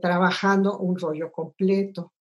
trabajando 0.00 0.78
un 0.78 0.98
rollo 0.98 1.30
completo. 1.30 2.12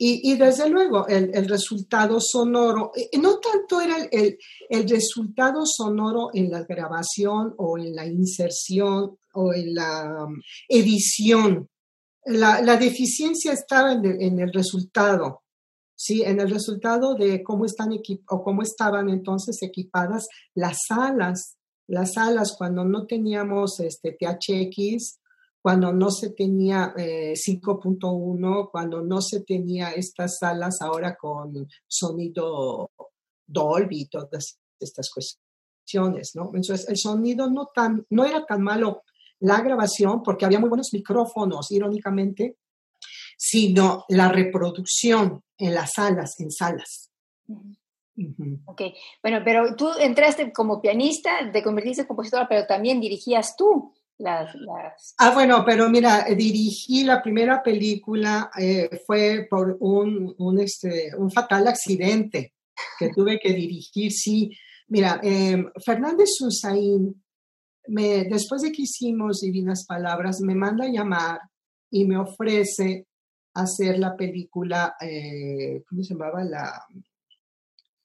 Y, 0.00 0.36
desde 0.36 0.68
luego, 0.68 1.08
el, 1.08 1.48
resultado 1.48 2.20
sonoro, 2.20 2.92
eh, 2.94 3.10
no 3.18 3.40
tanto 3.40 3.80
era 3.80 3.96
el, 4.12 4.38
resultado 4.88 5.66
sonoro 5.66 6.30
en 6.32 6.52
la 6.52 6.62
grabación 6.62 7.52
o 7.58 7.76
en 7.76 7.96
la 7.96 8.06
inserción 8.06 9.18
o 9.32 9.52
en 9.52 9.74
la 9.74 10.24
um, 10.24 10.40
edición. 10.68 11.68
La, 12.26 12.76
deficiencia 12.76 13.52
estaba 13.52 13.94
en 13.94 14.38
el, 14.38 14.52
resultado, 14.52 15.42
¿sí? 15.98 16.22
En 16.22 16.40
el 16.40 16.48
resultado 16.48 17.14
de 17.14 17.42
cómo 17.42 17.64
están 17.64 17.90
o 18.28 18.42
cómo 18.42 18.62
estaban 18.62 19.10
entonces 19.10 19.60
equipadas 19.62 20.28
las 20.54 20.78
salas, 20.86 21.56
las 21.88 22.14
salas 22.14 22.54
cuando 22.56 22.84
no 22.84 23.06
teníamos 23.06 23.80
este 23.80 24.16
THX, 24.18 25.18
cuando 25.60 25.92
no 25.92 26.10
se 26.10 26.30
tenía 26.30 26.94
5.1, 26.94 28.64
eh, 28.64 28.68
cuando 28.70 29.02
no 29.02 29.20
se 29.20 29.40
tenía 29.40 29.90
estas 29.90 30.38
salas 30.38 30.80
ahora 30.80 31.16
con 31.16 31.66
sonido 31.86 32.90
Dolby 33.46 34.02
y 34.02 34.08
todas 34.08 34.60
estas 34.78 35.10
cuestiones, 35.10 36.30
¿no? 36.34 36.52
Entonces 36.54 36.88
el 36.88 36.96
sonido 36.96 37.50
no, 37.50 37.70
tan, 37.74 38.06
no 38.10 38.24
era 38.24 38.46
tan 38.46 38.62
malo 38.62 39.02
la 39.40 39.60
grabación 39.62 40.22
porque 40.22 40.44
había 40.44 40.60
muy 40.60 40.68
buenos 40.68 40.90
micrófonos, 40.92 41.72
irónicamente, 41.72 42.56
sino 43.38 44.04
la 44.08 44.28
reproducción 44.28 45.42
en 45.56 45.74
las 45.74 45.92
salas, 45.94 46.38
en 46.40 46.50
salas. 46.50 47.10
Ok, 48.66 48.82
bueno, 49.22 49.40
pero 49.44 49.76
tú 49.76 49.88
entraste 50.00 50.52
como 50.52 50.82
pianista, 50.82 51.50
te 51.52 51.62
convertiste 51.62 52.02
en 52.02 52.08
compositora, 52.08 52.48
pero 52.48 52.66
también 52.66 53.00
dirigías 53.00 53.54
tú 53.56 53.94
las... 54.18 54.52
Ah, 55.18 55.32
bueno, 55.32 55.62
pero 55.64 55.88
mira, 55.88 56.24
dirigí 56.36 57.04
la 57.04 57.22
primera 57.22 57.62
película, 57.62 58.50
eh, 58.58 58.90
fue 59.06 59.46
por 59.48 59.76
un, 59.78 60.34
un, 60.38 60.60
este, 60.60 61.12
un 61.16 61.30
fatal 61.30 61.68
accidente 61.68 62.54
que 62.98 63.10
tuve 63.14 63.38
que 63.38 63.52
dirigir, 63.52 64.10
sí. 64.10 64.50
Mira, 64.88 65.20
eh, 65.22 65.64
Fernández 65.84 66.30
Susaín, 66.36 67.22
me, 67.86 68.24
después 68.24 68.62
de 68.62 68.72
que 68.72 68.82
hicimos 68.82 69.40
Divinas 69.40 69.86
Palabras, 69.86 70.40
me 70.40 70.56
manda 70.56 70.86
a 70.86 70.90
llamar 70.90 71.40
y 71.90 72.04
me 72.04 72.18
ofrece 72.18 73.06
hacer 73.54 73.98
la 73.98 74.16
película, 74.16 74.96
eh, 75.00 75.82
¿cómo 75.88 76.02
se 76.02 76.14
llamaba? 76.14 76.44
La, 76.44 76.86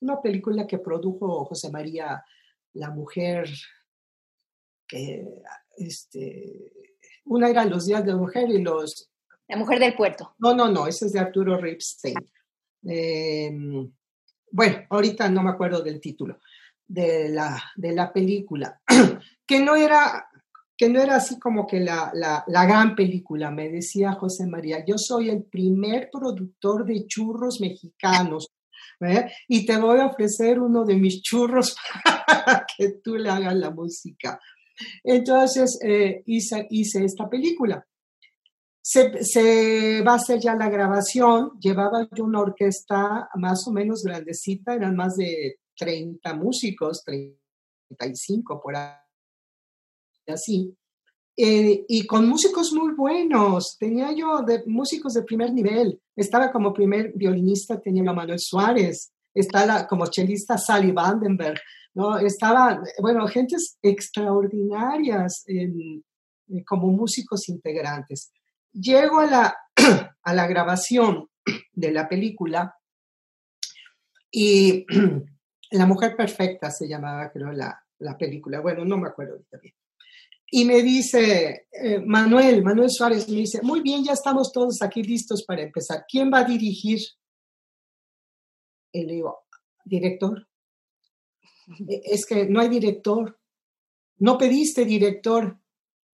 una 0.01 0.21
película 0.21 0.67
que 0.67 0.79
produjo 0.79 1.45
José 1.45 1.71
María, 1.71 2.23
la 2.73 2.89
mujer 2.91 3.49
que, 4.87 5.25
este, 5.77 6.71
una 7.25 7.49
era 7.49 7.65
Los 7.65 7.85
días 7.85 8.03
de 8.03 8.11
la 8.11 8.17
mujer 8.17 8.49
y 8.49 8.61
los... 8.61 9.09
La 9.47 9.57
mujer 9.57 9.79
del 9.79 9.95
puerto. 9.95 10.35
No, 10.39 10.53
no, 10.53 10.69
no, 10.69 10.87
ese 10.87 11.05
es 11.05 11.13
de 11.13 11.19
Arturo 11.19 11.57
Ripstein. 11.57 12.15
Em, 12.85 13.91
bueno, 14.51 14.77
ahorita 14.89 15.29
no 15.29 15.43
me 15.43 15.51
acuerdo 15.51 15.81
del 15.81 16.01
título 16.01 16.39
de 16.87 17.29
la, 17.29 17.61
de 17.75 17.93
la 17.93 18.11
película, 18.11 18.81
que 19.47 19.59
no 19.59 19.75
era 19.75 20.27
no 20.89 21.01
era 21.01 21.17
así 21.17 21.39
como 21.39 21.67
que 21.67 21.79
la, 21.79 22.11
la, 22.13 22.65
gran 22.65 22.95
película, 22.95 23.51
me 23.51 23.69
decía 23.69 24.13
José 24.13 24.47
María, 24.47 24.83
yo 24.85 24.97
soy 24.97 25.29
el 25.29 25.43
primer 25.43 26.09
productor 26.11 26.85
de 26.85 27.05
churros 27.05 27.59
mexicanos 27.61 28.47
¿eh? 29.01 29.29
y 29.47 29.65
te 29.65 29.77
voy 29.77 29.99
a 29.99 30.07
ofrecer 30.07 30.59
uno 30.59 30.85
de 30.85 30.95
mis 30.95 31.21
churros 31.21 31.75
para 32.27 32.65
que 32.77 32.99
tú 33.03 33.15
le 33.15 33.29
hagas 33.29 33.55
la 33.55 33.71
música. 33.71 34.39
Entonces 35.03 35.79
eh, 35.83 36.23
hice, 36.25 36.67
hice 36.69 37.05
esta 37.05 37.29
película. 37.29 37.85
Se, 38.81 39.23
se, 39.23 40.01
va 40.01 40.13
a 40.13 40.15
hacer 40.15 40.39
ya 40.39 40.55
la 40.55 40.69
grabación, 40.69 41.51
llevaba 41.59 42.07
yo 42.11 42.25
una 42.25 42.41
orquesta 42.41 43.29
más 43.35 43.65
o 43.67 43.71
menos 43.71 44.03
grandecita, 44.03 44.75
eran 44.75 44.95
más 44.95 45.15
de 45.15 45.59
30 45.77 46.33
músicos, 46.33 47.03
35 47.05 48.61
por 48.61 48.75
ahí 48.75 49.02
así. 50.31 50.75
Eh, 51.35 51.85
y 51.87 52.05
con 52.05 52.27
músicos 52.27 52.71
muy 52.73 52.93
buenos. 52.93 53.75
Tenía 53.79 54.11
yo 54.13 54.41
de, 54.41 54.63
músicos 54.67 55.13
de 55.13 55.23
primer 55.23 55.51
nivel. 55.53 55.99
Estaba 56.15 56.51
como 56.51 56.73
primer 56.73 57.11
violinista, 57.15 57.79
tenía 57.79 58.09
a 58.09 58.13
Manuel 58.13 58.39
Suárez. 58.39 59.11
Estaba 59.33 59.87
como 59.87 60.07
chelista 60.07 60.57
Sally 60.57 60.91
Vandenberg. 60.91 61.59
¿no? 61.95 62.17
Estaba, 62.19 62.81
bueno, 63.01 63.27
gentes 63.27 63.77
extraordinarias 63.81 65.43
como 66.67 66.87
músicos 66.87 67.49
integrantes. 67.49 68.31
Llego 68.71 69.19
a 69.19 69.25
la, 69.25 69.57
a 70.23 70.33
la 70.33 70.47
grabación 70.47 71.29
de 71.71 71.91
la 71.91 72.07
película 72.07 72.75
y 74.31 74.85
La 75.71 75.87
Mujer 75.87 76.15
Perfecta 76.15 76.69
se 76.69 76.87
llamaba, 76.87 77.31
creo, 77.31 77.51
la, 77.51 77.83
la 77.97 78.15
película. 78.15 78.59
Bueno, 78.61 78.85
no 78.85 78.97
me 78.97 79.07
acuerdo 79.07 79.33
ahorita 79.33 79.57
bien. 79.57 79.73
Y 80.55 80.65
me 80.65 80.83
dice, 80.83 81.65
eh, 81.71 81.99
Manuel, 82.05 82.61
Manuel 82.61 82.91
Suárez 82.91 83.27
me 83.27 83.37
dice, 83.37 83.59
muy 83.63 83.81
bien, 83.81 84.03
ya 84.03 84.13
estamos 84.13 84.51
todos 84.51 84.83
aquí 84.83 85.01
listos 85.01 85.43
para 85.47 85.63
empezar. 85.63 86.05
¿Quién 86.07 86.31
va 86.31 86.41
a 86.41 86.43
dirigir? 86.43 86.99
Y 88.91 89.03
le 89.03 89.13
digo, 89.13 89.45
director. 89.83 90.47
e, 91.89 92.01
es 92.03 92.27
que 92.27 92.45
no 92.45 92.59
hay 92.59 92.69
director. 92.69 93.39
No 94.19 94.37
pediste 94.37 94.85
director 94.85 95.57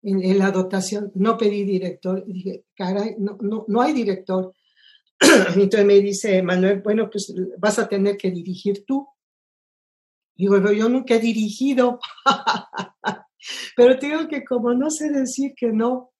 en, 0.03 0.37
la 0.37 0.51
dotación, 0.51 1.13
no 1.15 1.39
pedí 1.39 1.63
director. 1.63 2.25
dije, 2.27 2.65
caray, 2.75 3.15
no, 3.21 3.39
no, 3.41 3.65
no 3.69 3.83
hay 3.83 3.93
director. 3.93 4.53
Entonces 5.55 5.87
me 5.87 6.01
dice 6.01 6.43
Manuel, 6.43 6.83
bueno, 6.83 7.09
pues 7.09 7.33
vas 7.59 7.79
a 7.79 7.89
tener 7.89 8.17
que 8.17 8.33
dirigir 8.33 8.85
tú. 8.85 9.07
Digo, 10.35 10.59
yo 10.73 10.89
nunca 10.89 11.15
he 11.15 11.21
dirigido. 11.21 12.01
pero 13.77 13.97
digo 13.97 14.29
que 14.29 14.45
como 14.45 14.75
no 14.75 14.91
sé 14.91 15.11
decir 15.11 15.53
que 15.57 15.73
no, 15.73 16.11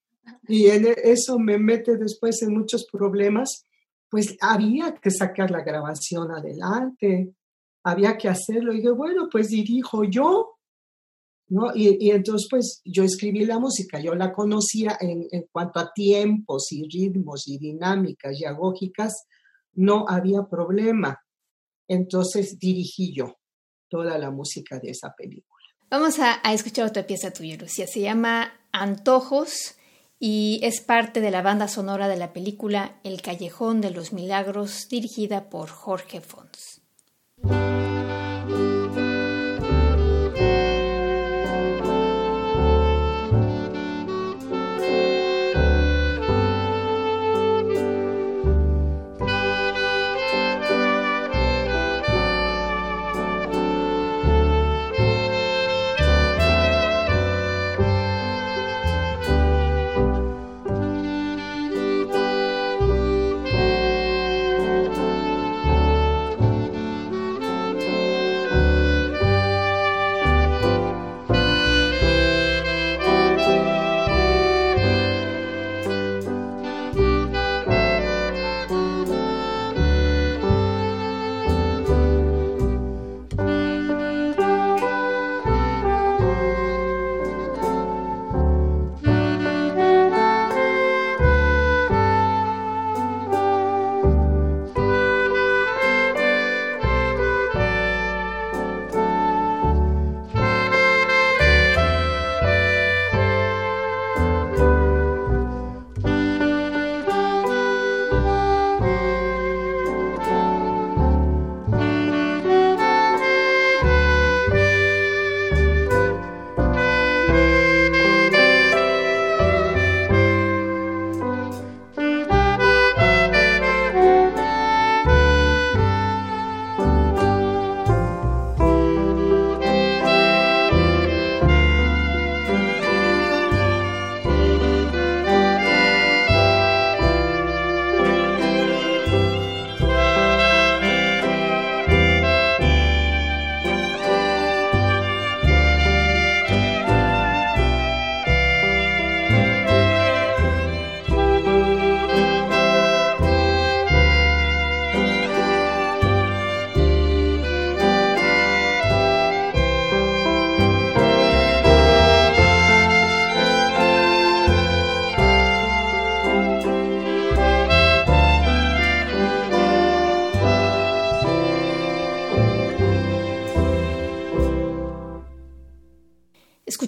y 0.47 0.67
en 0.67 0.87
eso 1.03 1.39
me 1.39 1.59
mete 1.59 1.97
después 1.97 2.43
en 2.43 2.55
muchos 2.55 2.87
problemas, 2.91 3.65
pues 4.11 4.37
había 4.41 4.95
que 4.95 5.11
sacar 5.11 5.51
la 5.51 5.63
grabación 5.63 6.31
adelante, 6.31 7.35
había 7.83 8.17
que 8.17 8.29
hacerlo. 8.29 8.73
Y 8.73 8.81
digo, 8.81 8.95
bueno, 8.95 9.29
pues 9.31 9.49
dirijo 9.49 10.05
yo. 10.05 10.51
¿No? 11.47 11.75
Y, 11.75 12.11
entonces, 12.11 12.49
pues 12.51 12.81
yo 12.87 13.05
escribí 13.05 13.45
la 13.45 13.59
música, 13.59 14.01
yo 14.01 14.15
la 14.15 14.33
conocía 14.33 14.97
en, 14.99 15.27
en 15.31 15.45
cuanto 15.53 15.79
a 15.79 15.93
tiempos 15.93 16.73
y 16.73 16.89
ritmos 16.89 17.47
y 17.47 17.59
dinámicas 17.59 18.41
y 18.41 18.47
agógicas, 18.47 19.27
no 19.75 20.07
había 20.09 20.43
problema. 20.45 21.21
Entonces 21.87 22.59
dirigí 22.59 23.15
yo 23.15 23.37
toda 23.89 24.17
la 24.17 24.31
música 24.31 24.79
de 24.79 24.91
esa 24.91 25.15
película. 25.15 25.54
Vamos 25.97 26.19
a, 26.19 26.41
escuchar 26.53 26.87
otra 26.87 27.07
pieza 27.07 27.31
tuya, 27.31 27.57
Lucía. 27.57 27.87
Se 27.87 28.01
llama 28.01 28.53
Antojos 28.73 29.77
y 30.19 30.59
es 30.65 30.81
parte 30.81 31.21
de 31.21 31.31
la 31.31 31.41
banda 31.41 31.69
sonora 31.69 32.09
de 32.09 32.17
la 32.17 32.33
película 32.33 32.97
El 33.05 33.23
Callejón 33.23 33.81
de 33.81 33.93
los 33.93 34.13
Milagros, 34.13 34.89
dirigida 34.89 35.49
por 35.51 35.69
Jorge 35.69 36.21
Fons. 36.21 36.81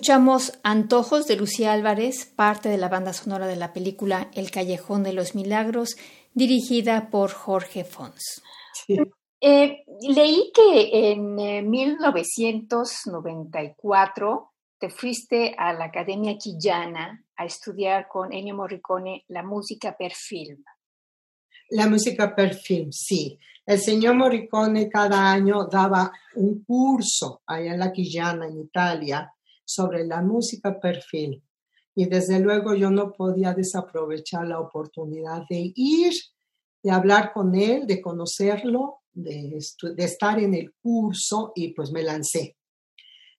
Escuchamos 0.07 0.53
Antojos 0.62 1.27
de 1.27 1.35
Lucía 1.35 1.73
Álvarez, 1.73 2.27
parte 2.27 2.69
de 2.69 2.79
la 2.79 2.88
banda 2.88 3.12
sonora 3.12 3.49
de 3.49 3.57
la 3.57 3.73
película 3.73 4.31
El 4.35 4.53
Callejón 4.53 5.03
de 5.03 5.12
los 5.12 5.35
Milagros, 5.35 5.97
dirigida 6.33 7.11
por 7.11 7.33
Jorge 7.33 7.83
Fons. 7.83 8.40
Eh, 9.40 9.85
leí 10.01 10.53
que 10.55 11.11
en 11.11 11.35
1994 11.69 14.33
eh, 14.33 14.37
te 14.79 14.90
fuiste 14.90 15.57
a 15.59 15.73
la 15.73 15.87
Academia 15.87 16.38
Quillana 16.38 17.25
a 17.37 17.45
estudiar 17.45 18.07
con 18.07 18.33
Ennio 18.33 18.55
Morricone 18.55 19.25
la 19.27 19.42
música 19.42 19.97
per 19.97 20.12
film. 20.14 20.62
La 21.71 21.88
música 21.88 22.33
per 22.33 22.55
film, 22.55 22.92
sí. 22.92 23.40
El 23.66 23.81
señor 23.81 24.14
Morricone 24.14 24.88
cada 24.88 25.33
año 25.33 25.66
daba 25.66 26.12
un 26.37 26.62
curso 26.62 27.42
allá 27.45 27.73
en 27.73 27.81
la 27.81 27.92
Quillana, 27.92 28.47
en 28.47 28.61
Italia, 28.61 29.33
sobre 29.66 30.07
la 30.07 30.22
música 30.22 30.81
perfil. 30.81 31.42
Y 31.94 32.07
desde 32.07 32.40
luego 32.40 32.74
yo 32.74 32.90
no 32.90 33.12
podía 33.12 33.52
desaprovechar 33.52 34.46
la 34.46 34.61
oportunidad 34.61 35.42
de 35.48 35.72
ir, 35.74 36.12
de 36.83 36.90
hablar 36.90 37.33
con 37.33 37.55
él, 37.55 37.87
de 37.87 38.00
conocerlo, 38.00 39.00
de, 39.12 39.59
estar 39.96 40.38
en 40.38 40.55
el 40.55 40.74
curso 40.74 41.52
y 41.55 41.72
pues 41.74 41.90
me 41.90 42.02
lancé. 42.02 42.57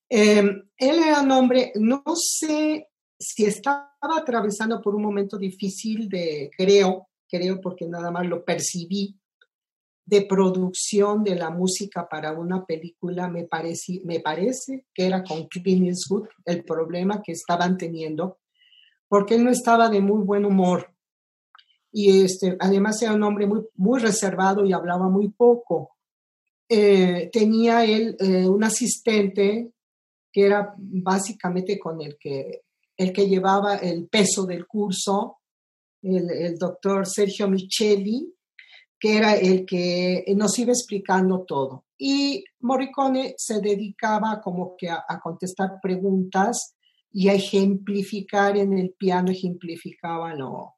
Em, 0.10 0.64
él 0.78 1.00
era 1.00 1.22
un 1.22 1.32
hombre, 1.32 1.72
no 1.76 2.04
sé 2.16 2.88
si 3.20 3.46
estaba 3.46 3.92
atravesando 4.02 4.82
por 4.82 4.96
un 4.96 5.04
momento 5.04 5.38
difícil 5.38 6.10
de, 6.10 6.50
creo, 6.58 7.10
creo 7.30 7.60
porque 7.62 7.88
nada 7.88 8.12
más 8.12 8.26
lo 8.26 8.44
percibí, 8.44 9.17
de 10.08 10.22
producción 10.22 11.22
de 11.22 11.36
la 11.36 11.50
música 11.50 12.08
para 12.08 12.32
una 12.32 12.66
película, 12.66 13.28
me, 13.28 13.44
parece, 13.44 14.02
me 14.06 14.22
parece 14.22 14.86
que 14.94 15.06
era 15.06 15.22
con 15.22 15.48
Clint 15.48 15.86
Eastwood 15.86 16.30
el 16.46 16.64
problema 16.64 17.22
que 17.22 17.34
estaban 17.34 17.78
teniendo, 17.78 18.40
porque 19.10 19.36
él 19.36 19.44
no 19.44 19.52
estaba 19.52 19.90
de 19.90 20.00
muy 20.00 20.24
buen 20.24 20.46
humor. 20.46 20.94
Y 21.92 22.22
este, 22.22 22.56
además 22.58 23.02
era 23.02 23.16
un 23.16 23.24
hombre 23.24 23.48
muy, 23.48 23.66
muy 23.76 24.00
reservado 24.00 24.66
y 24.66 24.72
hablaba 24.72 25.10
muy 25.10 25.28
poco. 25.28 25.98
Eh, 26.70 27.30
tenía 27.34 27.84
él 27.84 28.16
eh, 28.22 28.48
un 28.48 28.64
asistente 28.64 29.74
que 30.32 30.46
era 30.46 30.74
básicamente 30.78 31.78
con 31.78 32.02
el 32.02 32.18
que, 32.18 32.62
el 32.96 33.12
que 33.12 33.28
llevaba 33.28 33.76
el 33.76 34.08
peso 34.08 34.46
del 34.46 34.66
curso, 34.66 35.40
el, 36.02 36.30
el 36.30 36.58
doctor 36.58 37.06
Sergio 37.06 37.50
Micheli, 37.50 38.37
que 39.00 39.18
era 39.18 39.36
el 39.36 39.66
que 39.66 40.26
nos 40.36 40.58
iba 40.60 40.72
explicando 40.72 41.44
todo. 41.44 41.86
Y 41.98 42.44
Morricone 42.60 43.36
se 43.38 43.60
dedicaba 43.60 44.42
como 44.42 44.76
que 44.78 44.90
a, 44.90 45.04
contestar 45.22 45.80
preguntas 45.82 46.76
y 47.12 47.30
a 47.30 47.34
ejemplificar 47.34 48.58
en 48.58 48.78
el 48.78 48.92
piano, 48.92 49.32
ejemplificaba 49.32 50.36
lo, 50.36 50.76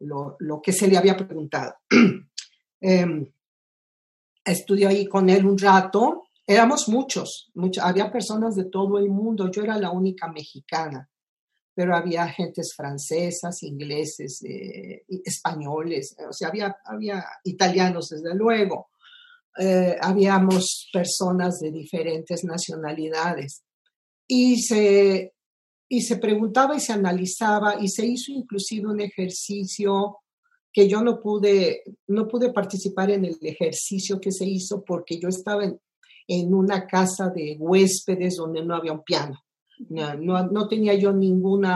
lo, 0.00 0.60
que 0.62 0.72
se 0.72 0.88
le 0.88 0.96
había 0.96 1.16
preguntado. 1.16 1.74
eh, 2.80 3.32
estudió 4.44 4.88
ahí 4.88 5.06
con 5.06 5.30
él 5.30 5.46
un 5.46 5.56
rato 5.56 6.24
Éramos 6.46 6.88
muchos, 6.90 7.50
había 7.80 8.12
personas 8.12 8.54
de 8.54 8.66
todo 8.66 8.98
el 8.98 9.08
mundo, 9.08 9.50
yo 9.50 9.62
era 9.62 9.78
la 9.78 9.90
única 9.90 10.28
mexicana, 10.28 11.08
pero 11.74 11.96
había 11.96 12.28
gentes 12.28 12.72
francesas, 12.76 13.62
ingleses, 13.62 14.42
eh, 14.44 15.04
españoles, 15.24 16.16
o 16.28 16.32
sea, 16.32 16.48
había, 16.48 16.76
había 16.84 17.24
italianos 17.42 18.10
desde 18.10 18.34
luego, 18.34 18.88
eh, 19.58 19.96
habíamos 20.00 20.88
personas 20.92 21.60
de 21.60 21.70
diferentes 21.70 22.44
nacionalidades. 22.44 23.62
Y 24.26 24.62
se, 24.62 25.34
y 25.88 26.00
se 26.02 26.16
preguntaba 26.16 26.76
y 26.76 26.80
se 26.80 26.92
analizaba 26.92 27.76
y 27.80 27.88
se 27.88 28.06
hizo 28.06 28.32
inclusive 28.32 28.88
un 28.88 29.00
ejercicio 29.00 30.18
que 30.72 30.88
yo 30.88 31.02
no 31.02 31.20
pude, 31.20 31.82
no 32.08 32.26
pude 32.26 32.52
participar 32.52 33.10
en 33.10 33.24
el 33.24 33.38
ejercicio 33.42 34.20
que 34.20 34.32
se 34.32 34.44
hizo 34.44 34.82
porque 34.82 35.20
yo 35.20 35.28
estaba 35.28 35.64
en, 35.64 35.78
en 36.26 36.52
una 36.54 36.86
casa 36.86 37.30
de 37.30 37.56
huéspedes 37.58 38.36
donde 38.36 38.64
no 38.64 38.74
había 38.74 38.92
un 38.92 39.04
piano. 39.04 39.43
No, 39.88 40.68
tenía 40.68 40.94
yo 40.94 41.12
ningún 41.12 41.66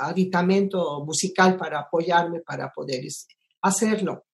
aditamento 0.00 1.04
musical 1.04 1.56
para 1.56 1.80
apoyarme 1.80 2.40
para 2.40 2.70
poder 2.70 3.04
hacerlo. 3.62 4.24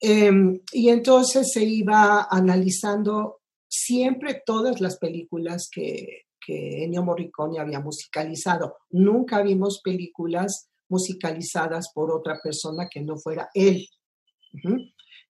Em, 0.00 0.60
y 0.72 0.88
entonces 0.90 1.50
se 1.52 1.64
iba 1.64 2.26
analizando 2.30 3.40
siempre 3.68 4.42
todas 4.44 4.80
las 4.80 4.98
películas 4.98 5.68
que, 5.70 6.24
que 6.44 6.84
Ennio 6.84 7.02
Morricone 7.02 7.58
había 7.58 7.80
musicalizado. 7.80 8.76
Nunca 8.90 9.42
vimos 9.42 9.80
películas 9.82 10.68
musicalizadas 10.88 11.90
por 11.94 12.12
otra 12.12 12.38
persona 12.42 12.88
que 12.90 13.00
no 13.00 13.16
fuera 13.16 13.48
él. 13.54 13.86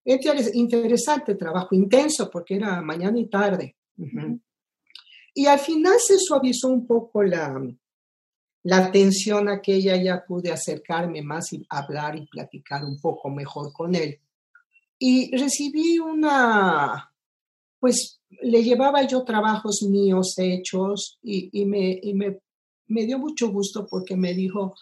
Interesante 0.05 1.35
trabajo, 1.35 1.75
intenso, 1.75 2.31
porque 2.31 2.57
era 2.57 2.83
mañana 2.83 3.19
y 3.19 3.29
tarde. 3.29 3.77
Y 5.35 5.47
al 5.47 5.59
final 5.59 5.97
se 5.99 6.19
suavizó 6.19 6.69
un 6.69 6.87
poco 6.87 7.23
la, 7.23 7.61
la 8.63 8.91
tensión 8.91 9.49
aquella, 9.49 10.03
ya 10.03 10.25
pude 10.25 10.51
acercarme 10.51 11.23
más 11.23 11.53
y 11.53 11.67
hablar 11.69 12.17
y 12.17 12.27
platicar 12.27 12.85
un 12.85 12.99
poco 13.01 13.29
mejor 13.31 13.73
con 13.73 13.95
él. 13.95 14.21
Y 14.99 15.37
recibí 15.37 15.99
una, 15.99 17.13
pues 17.79 18.21
le 18.41 18.63
llevaba 18.63 19.07
yo 19.07 19.25
trabajos 19.25 19.83
míos 19.83 20.35
hechos 20.39 21.19
y, 21.23 21.65
me, 21.67 21.99
y 22.03 22.15
me, 22.15 22.39
me, 22.87 23.05
dio 23.05 23.19
mucho 23.19 23.51
gusto 23.51 23.87
porque 23.87 24.17
me 24.17 24.33
dijo, 24.33 24.75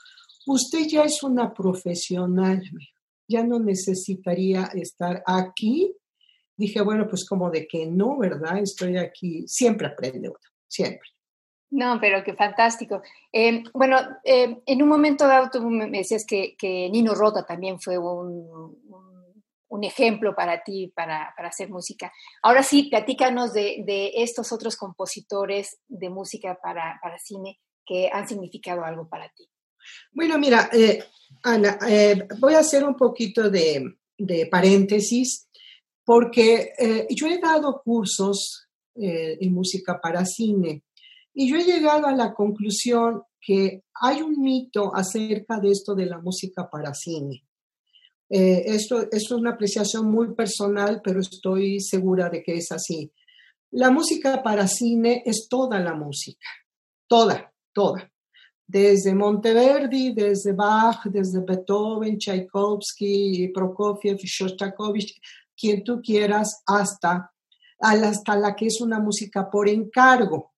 usted 0.46 0.86
ya 0.86 1.02
es 1.04 1.22
una 1.22 1.52
profesional, 1.52 2.62
ya 3.26 3.42
no 3.42 3.58
necesitaría 3.58 4.64
estar 4.74 5.22
aquí. 5.26 5.92
Dije, 6.62 6.80
bueno, 6.80 7.08
pues 7.08 7.26
como 7.26 7.50
de 7.50 7.66
que 7.66 7.86
no, 7.86 8.18
¿verdad? 8.18 8.58
Estoy 8.58 8.96
aquí, 8.96 9.48
siempre 9.48 9.88
aprende 9.88 10.28
uno, 10.28 10.38
siempre. 10.68 11.08
No, 11.70 11.98
pero 12.00 12.22
qué 12.22 12.34
fantástico. 12.34 13.02
Eh, 13.32 13.64
bueno, 13.74 13.98
eh, 14.22 14.62
en 14.64 14.80
un 14.80 14.88
momento 14.88 15.26
dado 15.26 15.50
tú 15.50 15.68
me 15.68 15.90
decías 15.90 16.24
que, 16.24 16.54
que 16.56 16.88
Nino 16.88 17.16
Rota 17.16 17.44
también 17.44 17.80
fue 17.80 17.98
un, 17.98 18.78
un, 19.68 19.84
ejemplo 19.84 20.36
para 20.36 20.62
ti 20.62 20.92
para, 20.94 21.34
para, 21.36 21.48
hacer 21.48 21.68
música. 21.68 22.12
Ahora 22.44 22.62
sí, 22.62 22.84
platícanos 22.84 23.52
de, 23.52 23.82
de 23.84 24.12
estos 24.22 24.52
otros 24.52 24.76
compositores 24.76 25.80
de 25.88 26.10
música 26.10 26.56
para, 26.62 27.00
para, 27.02 27.18
cine 27.18 27.58
que 27.84 28.08
han 28.12 28.28
significado 28.28 28.84
algo 28.84 29.08
para 29.08 29.28
ti. 29.30 29.48
Bueno, 30.12 30.38
mira, 30.38 30.70
eh, 30.72 31.02
Ana, 31.42 31.76
eh, 31.88 32.28
voy 32.38 32.54
a 32.54 32.60
hacer 32.60 32.84
un 32.84 32.94
poquito 32.94 33.50
de, 33.50 33.96
paréntesis 34.48 35.48
porque 36.04 36.72
eh, 36.78 37.06
yo 37.10 37.26
he 37.26 37.38
dado 37.38 37.80
cursos 37.84 38.68
en 38.94 39.54
música 39.54 39.98
para 40.02 40.26
cine 40.26 40.82
y 41.32 41.48
yo 41.48 41.56
he 41.56 41.64
llegado 41.64 42.06
a 42.06 42.14
la 42.14 42.34
conclusión 42.34 43.22
que 43.40 43.84
hay 43.94 44.20
un 44.20 44.38
mito 44.42 44.94
acerca 44.94 45.58
de 45.58 45.70
esto 45.70 45.94
de 45.94 46.04
la 46.04 46.18
música 46.18 46.68
para 46.68 46.92
cine. 46.92 47.42
esto, 48.28 49.00
esto, 49.00 49.08
es 49.10 49.30
una 49.30 49.52
apreciación 49.52 50.10
muy 50.10 50.34
personal, 50.34 51.00
pero 51.02 51.20
estoy 51.20 51.80
segura 51.80 52.28
de 52.28 52.42
que 52.42 52.56
es 52.56 52.70
así. 52.70 53.10
La 53.70 53.90
música 53.90 54.42
para 54.42 54.68
cine 54.68 55.22
es 55.24 55.46
toda 55.48 55.80
la 55.80 55.94
música, 55.94 56.46
toda, 57.08 57.50
toda 57.72 58.12
desde 58.72 59.14
Monteverdi, 59.14 60.14
desde 60.14 60.52
Bach, 60.52 61.04
desde 61.04 61.40
Beethoven, 61.40 62.16
Tchaikovsky, 62.16 63.48
Prokofiev, 63.52 64.16
Shostakovich, 64.16 65.20
quien 65.62 65.84
tú 65.84 66.02
quieras, 66.02 66.64
hasta, 66.66 67.32
hasta 67.78 68.36
la 68.36 68.56
que 68.56 68.66
es 68.66 68.80
una 68.80 68.98
música 68.98 69.48
por 69.48 69.68
encargo, 69.68 70.50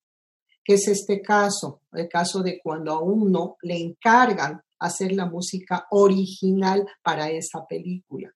que 0.64 0.74
es 0.74 0.88
este 0.88 1.20
caso, 1.20 1.82
el 1.92 2.08
caso 2.08 2.42
de 2.42 2.58
cuando 2.62 2.92
a 2.92 3.02
uno 3.02 3.58
le 3.60 3.76
encargan 3.76 4.62
hacer 4.78 5.12
la 5.12 5.26
música 5.26 5.86
original 5.90 6.88
para 7.02 7.28
esa 7.28 7.66
película. 7.66 8.32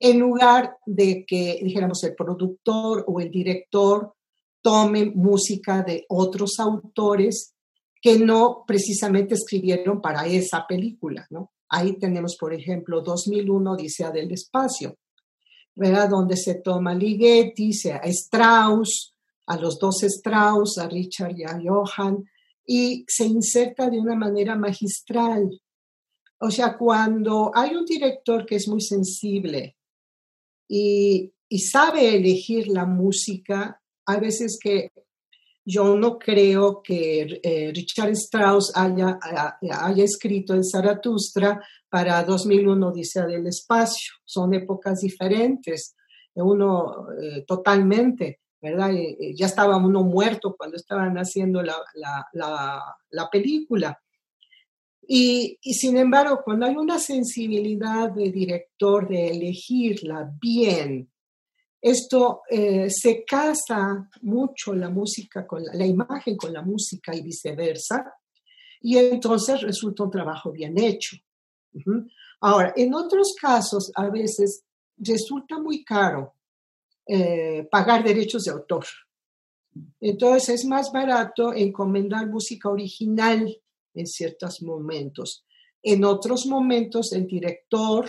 En 0.00 0.18
lugar 0.18 0.76
de 0.84 1.24
que, 1.24 1.60
dijéramos, 1.62 2.02
el 2.02 2.16
productor 2.16 3.04
o 3.06 3.20
el 3.20 3.30
director 3.30 4.12
tome 4.60 5.06
música 5.06 5.82
de 5.82 6.04
otros 6.08 6.58
autores 6.58 7.54
que 8.00 8.18
no 8.18 8.64
precisamente 8.66 9.34
escribieron 9.34 10.00
para 10.00 10.26
esa 10.26 10.66
película, 10.66 11.28
¿no? 11.30 11.52
Ahí 11.68 11.96
tenemos, 11.96 12.36
por 12.36 12.52
ejemplo, 12.52 13.02
2001, 13.02 13.72
Odisea 13.72 14.10
del 14.10 14.32
Espacio, 14.32 14.96
¿verdad? 15.74 16.08
Donde 16.08 16.36
se 16.36 16.56
toma 16.56 16.94
Ligeti, 16.94 17.70
a 17.90 17.98
Strauss, 18.04 19.14
a 19.46 19.56
los 19.56 19.78
dos 19.78 20.02
Strauss, 20.02 20.78
a 20.78 20.88
Richard 20.88 21.36
y 21.36 21.44
a 21.44 21.60
Johann, 21.62 22.24
y 22.66 23.04
se 23.08 23.24
inserta 23.24 23.90
de 23.90 23.98
una 23.98 24.14
manera 24.14 24.56
magistral. 24.56 25.60
O 26.38 26.50
sea, 26.50 26.76
cuando 26.76 27.50
hay 27.54 27.74
un 27.74 27.84
director 27.84 28.44
que 28.46 28.56
es 28.56 28.68
muy 28.68 28.80
sensible 28.80 29.76
y, 30.68 31.32
y 31.48 31.58
sabe 31.60 32.16
elegir 32.16 32.68
la 32.68 32.84
música, 32.84 33.80
a 34.06 34.18
veces 34.18 34.58
que 34.60 34.90
yo 35.64 35.96
no 35.96 36.18
creo 36.18 36.82
que 36.82 37.40
eh, 37.42 37.72
Richard 37.74 38.10
Strauss 38.10 38.72
haya, 38.74 39.18
haya, 39.20 40.04
escrito 40.04 40.54
el 40.54 40.64
Zaratustra 40.64 41.62
para 41.88 42.22
2001 42.24 42.88
Odisea 42.88 43.26
del 43.26 43.46
Espacio. 43.46 44.14
Son 44.24 44.52
épocas 44.54 45.00
diferentes, 45.00 45.94
uno 46.34 47.06
eh, 47.20 47.44
totalmente, 47.46 48.40
¿verdad? 48.60 48.90
ya 49.34 49.46
estaba 49.46 49.76
uno 49.76 50.02
muerto 50.02 50.54
cuando 50.56 50.76
estaban 50.76 51.16
haciendo 51.16 51.62
la, 51.62 51.76
la, 52.32 53.28
película. 53.30 54.00
Y, 55.06 55.58
y, 55.60 55.74
sin 55.74 55.96
embargo, 55.96 56.40
cuando 56.44 56.66
hay 56.66 56.76
una 56.76 56.98
sensibilidad 56.98 58.10
de 58.10 58.30
director 58.30 59.08
de 59.08 59.30
elegirla 59.30 60.32
bien, 60.40 61.11
esto 61.82 62.42
eh, 62.48 62.88
se 62.88 63.24
casa 63.24 64.08
mucho 64.22 64.72
la 64.72 64.88
música 64.88 65.44
con 65.44 65.64
la, 65.64 65.84
imagen 65.84 66.36
con 66.36 66.52
la 66.52 66.62
música 66.62 67.12
y 67.14 67.22
viceversa, 67.22 68.14
y 68.80 68.96
entonces 68.96 69.60
resulta 69.62 70.04
un 70.04 70.10
trabajo 70.10 70.52
bien 70.52 70.78
hecho. 70.78 71.16
Ahora, 72.40 72.72
en 72.76 72.94
otros 72.94 73.34
casos, 73.40 73.90
a 73.96 74.08
veces 74.08 74.64
resulta 74.96 75.58
muy 75.58 75.84
caro 75.84 76.34
eh, 77.06 77.66
pagar 77.68 78.04
derechos 78.04 78.44
de 78.44 78.52
autor. 78.52 78.84
Entonces 80.00 80.60
es 80.60 80.64
más 80.64 80.92
barato 80.92 81.52
encomendar 81.52 82.28
música 82.28 82.68
original 82.68 83.60
en 83.94 84.06
ciertos 84.06 84.62
momentos. 84.62 85.44
En 85.82 86.04
otros 86.04 86.46
momentos 86.46 87.12
el 87.12 87.26
director 87.26 88.08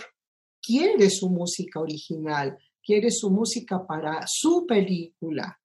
quiere 0.60 1.10
su 1.10 1.28
música 1.28 1.80
original, 1.80 2.56
quiere 2.84 3.10
su 3.10 3.30
música 3.30 3.86
para 3.86 4.24
su 4.26 4.66
película, 4.66 5.58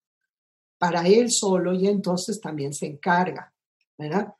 para 0.77 1.05
él 1.07 1.29
solo, 1.29 1.73
y 1.73 1.87
entonces 1.87 2.39
también 2.39 2.73
se 2.73 2.87
encarga, 2.87 3.53
¿verdad? 3.97 4.33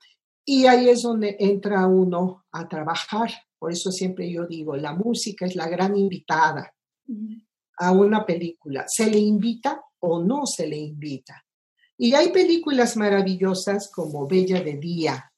Y 0.45 0.65
ahí 0.65 0.89
es 0.89 1.03
donde 1.03 1.35
entra 1.39 1.85
uno 1.85 2.45
a 2.51 2.67
trabajar. 2.67 3.29
Por 3.59 3.71
eso 3.71 3.91
siempre 3.91 4.31
yo 4.31 4.47
digo, 4.47 4.75
la 4.77 4.93
música 4.93 5.45
es 5.45 5.55
la 5.55 5.67
gran 5.67 5.95
invitada 5.97 6.73
a 7.77 7.91
una 7.91 8.25
película. 8.25 8.85
¿Se 8.87 9.09
le 9.09 9.19
invita 9.19 9.83
o 9.99 10.23
no 10.23 10.45
se 10.45 10.65
le 10.67 10.77
invita? 10.77 11.45
Y 11.97 12.13
hay 12.13 12.29
películas 12.31 12.95
maravillosas 12.95 13.91
como 13.93 14.25
Bella 14.25 14.61
de 14.61 14.77
Día 14.77 15.31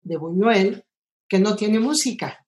de 0.00 0.16
Buñuel 0.16 0.84
que 1.28 1.38
no 1.38 1.54
tiene 1.54 1.78
música. 1.78 2.44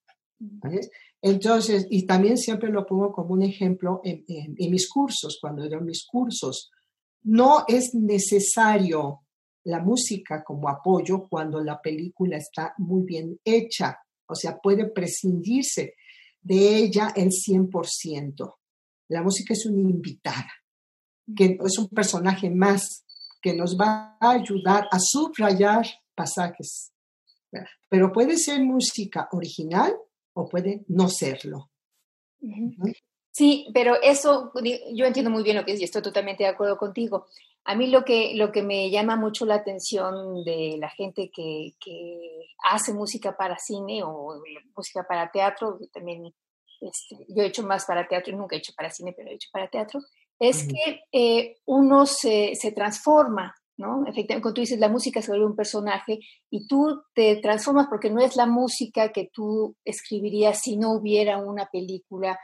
Entonces, 1.20 1.86
y 1.90 2.06
también 2.06 2.36
siempre 2.36 2.70
lo 2.70 2.86
pongo 2.86 3.12
como 3.12 3.34
un 3.34 3.42
ejemplo 3.42 4.00
en, 4.04 4.54
mis 4.70 4.88
cursos, 4.88 5.38
cuando 5.40 5.68
doy 5.68 5.80
mis 5.80 6.06
cursos. 6.06 6.70
No 7.24 7.64
es 7.66 7.94
necesario 7.94 9.22
la 9.64 9.80
música 9.80 10.44
como 10.44 10.68
apoyo 10.68 11.26
cuando 11.28 11.60
la 11.62 11.80
película 11.80 12.36
está 12.36 12.74
muy 12.78 13.04
bien 13.04 13.38
hecha, 13.44 13.98
o 14.26 14.34
sea, 14.34 14.58
puede 14.58 14.86
prescindirse 14.90 15.94
de 16.40 16.76
ella 16.76 17.12
el 17.16 17.30
100%. 17.30 18.54
La 19.08 19.22
música 19.22 19.54
es 19.54 19.66
una 19.66 19.90
invitada, 19.90 20.52
que 21.34 21.58
es 21.64 21.78
un 21.78 21.88
personaje 21.88 22.50
más 22.50 23.04
que 23.42 23.54
nos 23.54 23.76
va 23.76 24.16
a 24.20 24.30
ayudar 24.30 24.86
a 24.90 24.98
subrayar 25.00 25.86
pasajes. 26.14 26.92
Pero 27.88 28.12
puede 28.12 28.36
ser 28.36 28.62
música 28.62 29.28
original 29.32 29.94
o 30.38 30.48
puede 30.48 30.84
no 30.88 31.08
serlo. 31.08 31.70
Sí, 33.32 33.66
pero 33.74 34.00
eso, 34.00 34.52
yo 34.94 35.04
entiendo 35.04 35.30
muy 35.30 35.42
bien 35.42 35.56
lo 35.56 35.64
que 35.64 35.72
es 35.72 35.80
y 35.80 35.84
estoy 35.84 36.02
totalmente 36.02 36.44
de 36.44 36.50
acuerdo 36.50 36.76
contigo. 36.78 37.26
A 37.64 37.74
mí 37.74 37.88
lo 37.88 38.04
que, 38.04 38.34
lo 38.34 38.52
que 38.52 38.62
me 38.62 38.90
llama 38.90 39.16
mucho 39.16 39.44
la 39.44 39.56
atención 39.56 40.44
de 40.44 40.76
la 40.78 40.88
gente 40.90 41.30
que, 41.34 41.74
hace 42.64 42.92
música 42.92 43.36
para 43.36 43.58
cine 43.58 44.02
o 44.04 44.42
música 44.76 45.04
para 45.06 45.30
teatro, 45.30 45.78
también 45.92 46.34
este, 46.80 47.16
yo 47.28 47.42
he 47.42 47.46
hecho 47.46 47.62
más 47.62 47.84
para 47.84 48.06
teatro, 48.06 48.36
nunca 48.36 48.56
he 48.56 48.58
hecho 48.58 48.72
para 48.76 48.90
cine, 48.90 49.12
pero 49.16 49.30
he 49.30 49.34
hecho 49.34 49.48
para 49.52 49.68
teatro, 49.68 50.00
es 50.38 50.66
que 50.68 51.02
eh, 51.10 51.56
uno 51.66 52.06
se, 52.06 52.54
se, 52.54 52.72
transforma, 52.72 53.54
¿no? 53.78 54.02
Efectivamente, 54.02 54.42
cuando 54.42 54.54
tú 54.54 54.60
dices 54.60 54.78
la 54.78 54.88
música 54.88 55.22
se 55.22 55.30
vuelve 55.30 55.46
un 55.46 55.56
personaje 55.56 56.18
y 56.50 56.66
tú 56.66 57.02
te 57.14 57.36
transformas 57.36 57.86
porque 57.88 58.10
no 58.10 58.20
es 58.20 58.36
la 58.36 58.46
música 58.46 59.12
que 59.12 59.30
tú 59.32 59.76
escribirías 59.84 60.60
si 60.60 60.76
no 60.76 60.92
hubiera 60.92 61.38
una 61.38 61.66
película 61.66 62.38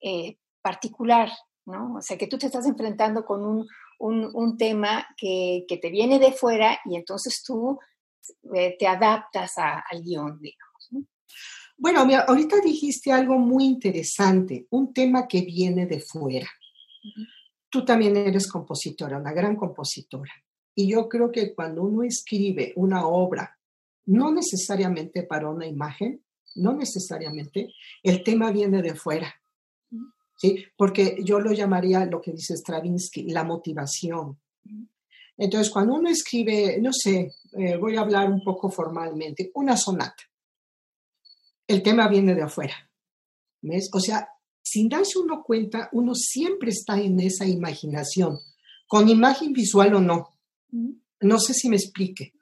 eh, 0.00 0.38
particular, 0.62 1.30
¿no? 1.66 1.96
O 1.96 2.00
sea, 2.00 2.16
que 2.16 2.28
tú 2.28 2.38
te 2.38 2.46
estás 2.46 2.66
enfrentando 2.66 3.24
con 3.24 3.44
un, 3.44 3.66
un, 3.98 4.56
tema 4.56 5.06
que, 5.16 5.64
que, 5.68 5.76
te 5.78 5.90
viene 5.90 6.20
de 6.20 6.32
fuera 6.32 6.78
y 6.84 6.96
entonces 6.96 7.42
tú 7.44 7.78
eh, 8.54 8.76
te 8.78 8.86
adaptas 8.86 9.54
al 9.58 10.02
guion, 10.02 10.38
digamos. 10.40 10.90
Bueno, 11.78 12.06
mira, 12.06 12.20
ahorita 12.20 12.60
dijiste 12.60 13.12
algo 13.12 13.38
muy 13.38 13.64
interesante, 13.64 14.66
un 14.70 14.94
tema 14.94 15.26
que 15.26 15.42
viene 15.42 15.86
de 15.86 16.00
fuera. 16.00 16.48
Tú 17.68 17.84
también 17.84 18.16
eres 18.16 18.46
compositora, 18.50 19.18
una 19.18 19.32
gran 19.32 19.56
compositora. 19.56 20.32
Y 20.78 20.88
yo 20.88 21.08
creo 21.08 21.32
que 21.32 21.54
cuando 21.54 21.82
uno 21.82 22.02
escribe 22.02 22.72
una 22.76 23.08
obra, 23.08 23.58
no 24.04 24.30
necesariamente 24.30 25.22
para 25.22 25.48
una 25.48 25.66
imagen, 25.66 26.22
no 26.54 26.74
necesariamente, 26.74 27.72
el 28.02 28.22
tema 28.22 28.52
viene 28.52 28.82
de 28.82 28.94
fuera. 28.94 29.34
¿sí? 30.36 30.64
Porque 30.76 31.16
yo 31.24 31.40
lo 31.40 31.52
llamaría 31.52 32.04
lo 32.04 32.20
que 32.20 32.32
dice 32.32 32.54
Stravinsky, 32.54 33.30
la 33.30 33.42
motivación. 33.42 34.38
Entonces, 35.38 35.72
cuando 35.72 35.94
uno 35.94 36.10
escribe, 36.10 36.78
no 36.80 36.92
sé, 36.92 37.32
eh, 37.52 37.76
voy 37.76 37.96
a 37.96 38.00
hablar 38.00 38.30
un 38.30 38.44
poco 38.44 38.70
formalmente, 38.70 39.50
una 39.54 39.76
sonata, 39.76 40.24
el 41.66 41.82
tema 41.82 42.06
viene 42.06 42.34
de 42.34 42.42
afuera. 42.42 42.74
¿Ves? 43.62 43.88
O 43.92 44.00
sea, 44.00 44.28
sin 44.62 44.90
darse 44.90 45.18
uno 45.18 45.42
cuenta, 45.42 45.88
uno 45.92 46.14
siempre 46.14 46.70
está 46.70 47.00
en 47.00 47.18
esa 47.20 47.46
imaginación, 47.46 48.38
con 48.86 49.08
imagen 49.08 49.52
visual 49.52 49.94
o 49.94 50.00
no. 50.00 50.35
No 50.70 51.38
sé 51.38 51.54
si 51.54 51.68
me 51.68 51.76
explique, 51.76 52.32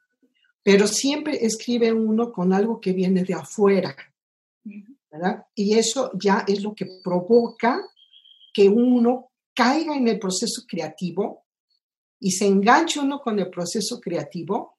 pero 0.63 0.87
siempre 0.87 1.45
escribe 1.45 1.93
uno 1.93 2.33
con 2.33 2.53
algo 2.53 2.81
que 2.81 2.93
viene 2.93 3.25
de 3.25 3.35
afuera. 3.35 3.95
Y 5.55 5.79
eso 5.79 6.11
ya 6.15 6.45
es 6.47 6.63
lo 6.63 6.75
que 6.75 6.87
provoca 7.03 7.81
que 8.53 8.69
uno 8.69 9.31
caiga 9.55 9.95
en 9.95 10.09
el 10.09 10.19
proceso 10.19 10.63
creativo 10.67 11.45
y 12.19 12.33
se 12.33 12.47
enganche 12.47 13.01
uno 13.01 13.21
con 13.21 13.39
el 13.39 13.51
proceso 13.51 14.01
creativo 14.01 14.79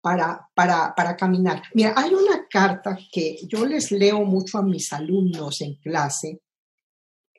para, 0.00 0.48
para, 0.54 0.94
para 0.94 1.16
caminar. 1.16 1.62
Mira, 1.74 1.92
hay 1.96 2.14
una 2.14 2.46
carta 2.48 2.96
que 3.12 3.36
yo 3.46 3.66
les 3.66 3.90
leo 3.90 4.24
mucho 4.24 4.58
a 4.58 4.62
mis 4.62 4.92
alumnos 4.92 5.60
en 5.60 5.74
clase 5.76 6.40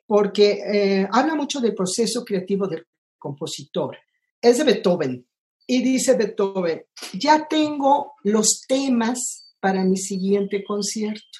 porque 0.06 0.60
eh, 0.60 1.08
habla 1.10 1.34
mucho 1.34 1.60
del 1.60 1.74
proceso 1.74 2.24
creativo 2.24 2.66
del 2.66 2.86
compositor. 3.16 3.96
Es 4.40 4.58
de 4.58 4.64
Beethoven 4.64 5.26
y 5.70 5.82
dice 5.82 6.16
Beethoven, 6.16 6.84
ya 7.12 7.46
tengo 7.46 8.14
los 8.24 8.64
temas 8.66 9.54
para 9.60 9.84
mi 9.84 9.96
siguiente 9.98 10.64
concierto. 10.64 11.38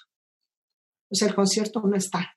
O 1.10 1.16
sea, 1.16 1.26
el 1.26 1.34
concierto 1.34 1.80
no 1.80 1.96
está, 1.96 2.36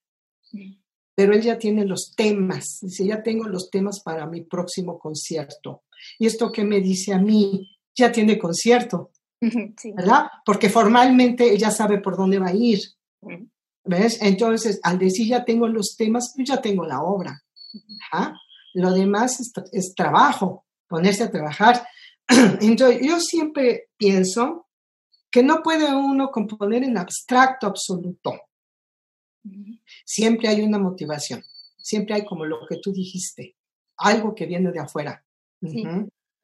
pero 1.14 1.36
él 1.36 1.44
ya 1.44 1.60
tiene 1.60 1.86
los 1.86 2.16
temas. 2.18 2.80
Dice, 2.82 3.06
ya 3.06 3.22
tengo 3.22 3.48
los 3.48 3.70
temas 3.70 4.02
para 4.04 4.26
mi 4.26 4.42
próximo 4.42 4.98
concierto. 4.98 5.84
Y 6.18 6.26
esto 6.26 6.52
que 6.52 6.64
me 6.64 6.82
dice 6.82 7.14
a 7.14 7.20
mí, 7.20 7.70
ya 7.96 8.12
tiene 8.12 8.40
concierto, 8.40 9.12
¿verdad? 9.40 10.26
Porque 10.44 10.72
formalmente 10.72 11.54
ella 11.54 11.70
sabe 11.70 12.00
por 12.00 12.18
dónde 12.18 12.40
va 12.40 12.48
a 12.48 12.56
ir. 12.56 12.80
¿Ves? 13.84 14.20
Entonces, 14.20 14.80
al 14.82 14.98
decir 14.98 15.28
ya 15.28 15.46
tengo 15.46 15.68
los 15.68 15.96
temas, 15.96 16.34
pues 16.36 16.48
ya 16.48 16.60
tengo 16.60 16.88
la 16.88 17.04
obra. 17.04 17.40
Lo 18.74 18.92
demás 18.92 19.40
es, 19.40 19.52
es, 19.72 19.94
trabajo, 19.94 20.66
ponerse 20.94 21.24
a 21.24 21.32
trabajar. 21.32 21.88
Entonces, 22.62 23.00
yo 23.02 23.20
siempre 23.20 23.90
pienso 23.98 24.68
que 25.32 25.42
no 25.42 25.64
puede 25.64 25.92
uno 25.92 26.30
componer 26.30 26.84
en 26.84 27.00
abstracto 27.00 27.66
absoluto. 27.66 28.40
Siempre 30.06 30.50
hay 30.50 30.62
una 30.62 30.78
motivación, 30.78 31.44
siempre 31.80 32.14
hay 32.14 32.24
como 32.24 32.46
lo 32.46 32.60
que 32.70 32.78
tú 32.78 32.94
dijiste, 32.94 33.56
algo 33.98 34.36
que 34.36 34.46
viene 34.46 34.72
de 34.72 34.82
afuera. 34.82 35.26
Sí. 35.64 35.84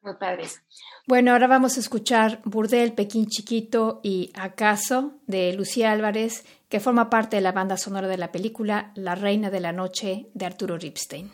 Muy 0.02 0.14
padres. 0.18 0.60
Bueno, 1.06 1.30
ahora 1.30 1.46
vamos 1.46 1.76
a 1.76 1.80
escuchar 1.80 2.40
Burdel, 2.44 2.94
Pekín 2.94 3.26
Chiquito 3.26 4.00
y 4.02 4.32
Acaso 4.34 5.12
de 5.28 5.52
Lucía 5.52 5.92
Álvarez, 5.92 6.44
que 6.68 6.80
forma 6.80 7.08
parte 7.08 7.36
de 7.36 7.42
la 7.42 7.52
banda 7.52 7.76
sonora 7.76 8.08
de 8.08 8.16
la 8.16 8.32
película 8.32 8.92
La 8.96 9.14
Reina 9.14 9.48
de 9.50 9.60
la 9.60 9.72
Noche 9.72 10.26
de 10.34 10.46
Arturo 10.46 10.76
Ripstein. 10.76 11.30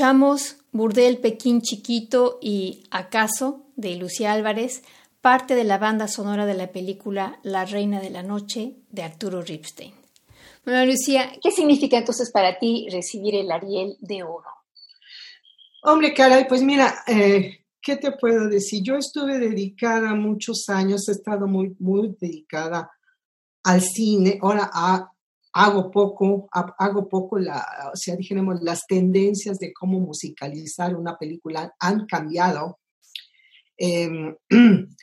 Escuchamos 0.00 0.56
Burdel 0.72 1.18
Pekín 1.18 1.60
Chiquito 1.60 2.38
y 2.40 2.84
Acaso 2.90 3.66
de 3.76 3.96
Lucía 3.96 4.32
Álvarez, 4.32 4.82
parte 5.20 5.54
de 5.54 5.64
la 5.64 5.76
banda 5.76 6.08
sonora 6.08 6.46
de 6.46 6.54
la 6.54 6.72
película 6.72 7.38
La 7.42 7.66
Reina 7.66 8.00
de 8.00 8.08
la 8.08 8.22
Noche 8.22 8.76
de 8.88 9.02
Arturo 9.02 9.42
Ripstein. 9.42 9.92
Bueno, 10.64 10.86
Lucía, 10.86 11.30
¿qué 11.42 11.50
significa 11.50 11.98
entonces 11.98 12.30
para 12.32 12.58
ti 12.58 12.88
recibir 12.90 13.34
el 13.34 13.52
Ariel 13.52 13.98
de 14.00 14.22
Oro? 14.22 14.48
Hombre, 15.82 16.14
caray, 16.14 16.48
pues 16.48 16.62
mira, 16.62 17.04
eh, 17.06 17.66
¿qué 17.82 17.96
te 17.96 18.12
puedo 18.12 18.48
decir? 18.48 18.82
Yo 18.82 18.96
estuve 18.96 19.38
dedicada 19.38 20.14
muchos 20.14 20.70
años, 20.70 21.10
he 21.10 21.12
estado 21.12 21.46
muy, 21.46 21.76
muy 21.78 22.16
dedicada 22.18 22.90
al 23.64 23.82
cine, 23.82 24.38
ahora 24.40 24.70
hago 25.52 25.90
poco, 25.90 26.48
hago 26.52 27.08
poco, 27.08 27.38
la, 27.38 27.90
o 27.92 27.96
sea, 27.96 28.16
dijéramos, 28.16 28.62
las 28.62 28.86
tendencias 28.86 29.58
de 29.58 29.72
cómo 29.72 29.98
musicalizar 29.98 30.94
una 30.94 31.16
película 31.16 31.74
han 31.78 32.06
cambiado. 32.06 32.78
Em, 33.76 34.36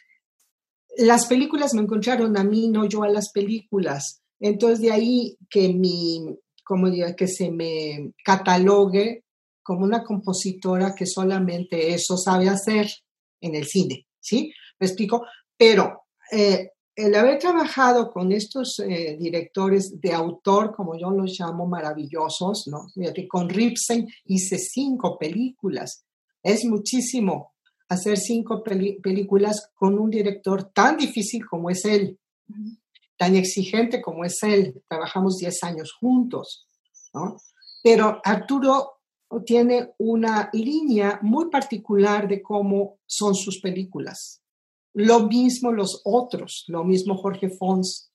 las 0.97 1.25
películas 1.25 1.73
me 1.73 1.81
encontraron 1.81 2.37
a 2.37 2.43
mí, 2.43 2.69
no 2.69 2.85
yo 2.85 3.03
a 3.03 3.09
las 3.09 3.31
películas. 3.31 4.21
Entonces 4.39 4.81
de 4.81 4.91
ahí 4.91 5.37
que 5.49 5.73
mi, 5.73 6.23
como 6.63 6.89
diga, 6.89 7.15
que 7.15 7.27
se 7.27 7.51
me 7.51 8.13
catalogue 8.23 9.23
como 9.63 9.83
una 9.83 10.03
compositora 10.03 10.95
que 10.95 11.05
solamente 11.05 11.93
eso 11.93 12.15
sabe 12.15 12.47
hacer 12.47 12.87
en 13.41 13.55
el 13.55 13.65
cine, 13.65 14.07
¿sí? 14.19 14.53
¿Me 14.79 14.87
explico? 14.87 15.25
Pero 15.57 16.03
eh, 16.31 16.71
el 16.97 17.13
haber 17.13 17.37
trabajado 17.37 18.11
con 18.11 18.31
estos 18.31 18.79
eh, 18.79 19.15
directores 19.19 20.01
de 20.01 20.13
autor, 20.13 20.75
como 20.75 20.97
yo 20.97 21.11
los 21.11 21.39
llamo, 21.39 21.67
maravillosos, 21.67 22.67
¿no? 22.67 22.87
con 23.29 23.49
Ripsen 23.49 24.07
hice 24.25 24.57
cinco 24.57 25.15
películas. 25.19 26.05
Es 26.41 26.65
muchísimo 26.65 27.53
hacer 27.87 28.17
cinco 28.17 28.63
películas 28.63 29.69
con 29.75 29.99
un 29.99 30.09
director 30.09 30.71
tan 30.73 30.97
difícil 30.97 31.45
como 31.45 31.69
es 31.69 31.85
él, 31.85 32.17
tan 33.15 33.35
exigente 33.35 34.01
como 34.01 34.25
es 34.25 34.41
él. 34.41 34.81
Trabajamos 34.89 35.37
10 35.37 35.63
años 35.63 35.93
juntos, 35.93 36.67
¿no? 37.13 37.37
Pero 37.83 38.19
Arturo 38.23 39.01
tiene 39.45 39.93
una 39.99 40.49
línea 40.51 41.19
muy 41.21 41.51
particular 41.51 42.27
de 42.27 42.41
cómo 42.41 42.97
son 43.05 43.35
sus 43.35 43.61
películas. 43.61 44.41
Lo 44.97 45.27
mismo 45.27 45.71
los 45.71 46.01
otros, 46.05 46.65
lo 46.67 46.83
mismo 46.83 47.15
Jorge 47.17 47.49
Fons. 47.49 48.11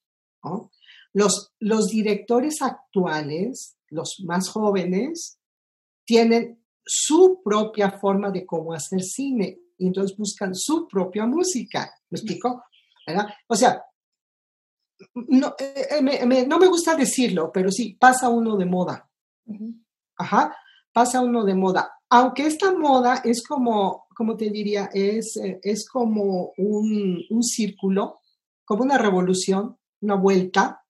Los, 1.13 1.53
los 1.61 1.87
directores 1.87 2.61
actuales, 2.61 3.77
los 3.89 4.17
más 4.25 4.49
jóvenes, 4.49 5.39
tienen 6.05 6.61
su 6.85 7.41
propia 7.45 7.93
forma 7.93 8.33
de 8.33 8.45
cómo 8.45 8.73
hacer 8.73 9.01
cine 9.03 9.61
y 9.79 9.87
entonces 9.87 10.17
buscan 10.17 10.57
su 10.57 10.89
propia 10.89 11.25
música. 11.25 11.95
¿Me 12.11 12.19
explico? 12.19 12.65
O 13.47 13.55
sea, 13.55 13.85
no, 15.15 15.55
eh, 15.61 15.87
eh, 15.91 16.03
me, 16.03 16.47
no 16.47 16.59
me 16.59 16.67
gusta 16.67 16.97
decirlo, 16.97 17.53
pero 17.53 17.71
sí, 17.71 17.95
pasa 17.95 18.29
uno 18.29 18.57
de 18.57 18.67
moda. 18.67 19.09
Ajá 20.17 20.53
pasa 20.93 21.21
uno 21.21 21.45
de 21.45 21.55
moda. 21.55 21.93
Aunque 22.15 22.47
esta 22.47 22.73
moda 22.75 23.23
es 23.25 23.43
como, 23.43 24.05
como 24.15 24.37
te 24.37 24.51
diría, 24.51 24.91
es, 24.93 25.35
eh, 25.39 25.59
es 25.63 25.89
como 25.89 26.53
un, 26.59 27.25
un 27.31 27.43
círculo, 27.43 28.21
como 28.67 28.83
una 28.83 28.99
revolución, 28.99 29.79
una 30.03 30.17
vuelta, 30.17 30.85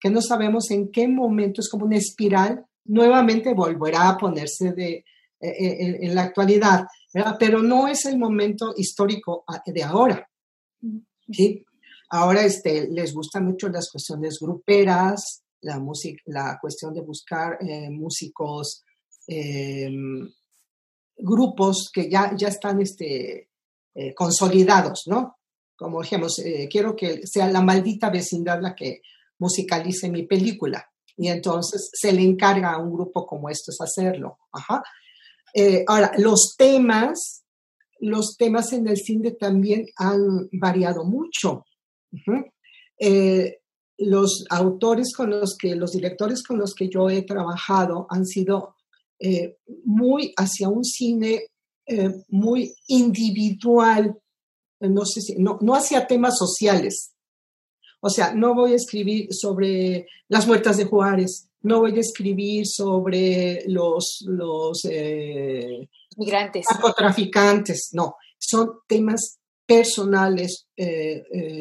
que 0.00 0.08
no 0.08 0.22
sabemos 0.22 0.70
en 0.70 0.90
qué 0.90 1.08
momento, 1.08 1.60
es 1.60 1.68
como 1.68 1.84
una 1.84 1.98
espiral, 1.98 2.64
nuevamente 2.86 3.52
volverá 3.52 4.08
a 4.08 4.16
ponerse 4.16 4.72
de, 4.72 4.92
eh, 4.92 5.04
eh, 5.40 5.98
en, 6.00 6.14
la 6.14 6.22
actualidad, 6.22 6.86
pero 7.38 7.62
no 7.62 7.86
es 7.86 8.06
el 8.06 8.16
momento 8.16 8.72
histórico 8.78 9.44
ah, 9.48 9.62
de 9.66 9.82
ahora. 9.82 10.26
¿sí? 11.30 11.66
Ahora 12.08 12.42
este, 12.42 12.88
les 12.88 13.12
gustan 13.12 13.44
mucho 13.44 13.68
las 13.68 13.90
cuestiones 13.90 14.38
gruperas, 14.40 15.42
la, 15.60 15.78
música, 15.78 16.22
la 16.24 16.58
cuestión 16.58 16.94
de 16.94 17.02
buscar 17.02 17.58
músicos 17.90 18.84
Em, 19.28 20.30
grupos 21.16 21.90
que 21.92 22.10
ya, 22.10 22.32
ya 22.36 22.48
están 22.48 22.80
este, 22.80 23.48
eh, 23.94 24.14
consolidados, 24.14 25.04
¿no? 25.06 25.38
Como 25.74 26.02
dijimos, 26.02 26.38
eh, 26.40 26.68
quiero 26.70 26.94
que 26.94 27.26
sea 27.26 27.48
la 27.50 27.62
maldita 27.62 28.10
vecindad 28.10 28.60
la 28.60 28.74
que 28.74 29.00
musicalice 29.38 30.10
mi 30.10 30.24
película. 30.24 30.86
Y 31.16 31.28
entonces 31.28 31.88
se 31.92 32.12
le 32.12 32.22
encarga 32.22 32.72
a 32.72 32.78
un 32.78 32.92
grupo 32.92 33.26
como 33.26 33.48
estos 33.48 33.78
hacerlo. 33.80 34.38
Eh, 35.54 35.82
ahora, 35.86 36.12
los 36.18 36.56
temas, 36.58 37.44
los 38.00 38.36
temas 38.36 38.74
en 38.74 38.86
el 38.86 38.98
cine 38.98 39.30
también 39.30 39.86
han 39.96 40.48
variado 40.52 41.04
mucho. 41.04 41.64
los 43.98 44.44
autores 44.50 45.14
con 45.16 45.30
los 45.30 45.56
que, 45.56 45.74
los 45.74 45.92
directores 45.92 46.42
con 46.42 46.58
los 46.58 46.74
que 46.74 46.90
yo 46.90 47.08
he 47.08 47.22
trabajado 47.22 48.06
han 48.10 48.26
sido 48.26 48.75
eh, 49.18 49.56
muy 49.84 50.32
hacia 50.36 50.68
un 50.68 50.84
cine 50.84 51.46
eh, 51.86 52.10
muy 52.28 52.74
individual, 52.88 54.14
eh, 54.80 54.88
no 54.88 55.06
sé 55.06 55.20
si, 55.20 55.36
no, 55.36 55.58
no 55.62 55.74
hacia 55.74 56.06
temas 56.06 56.36
sociales. 56.38 57.12
O 58.00 58.10
sea, 58.10 58.34
no 58.34 58.54
voy 58.54 58.72
a 58.72 58.76
escribir 58.76 59.28
sobre 59.30 60.06
las 60.28 60.46
muertas 60.46 60.76
de 60.76 60.84
Juárez, 60.84 61.48
no 61.62 61.80
voy 61.80 61.96
a 61.96 62.00
escribir 62.00 62.66
sobre 62.66 63.64
los, 63.66 64.22
los 64.26 64.82
migrantes, 66.16 66.66
narcotraficantes, 66.70 67.90
no, 67.92 68.16
son 68.38 68.80
temas 68.86 69.38
personales, 69.64 70.68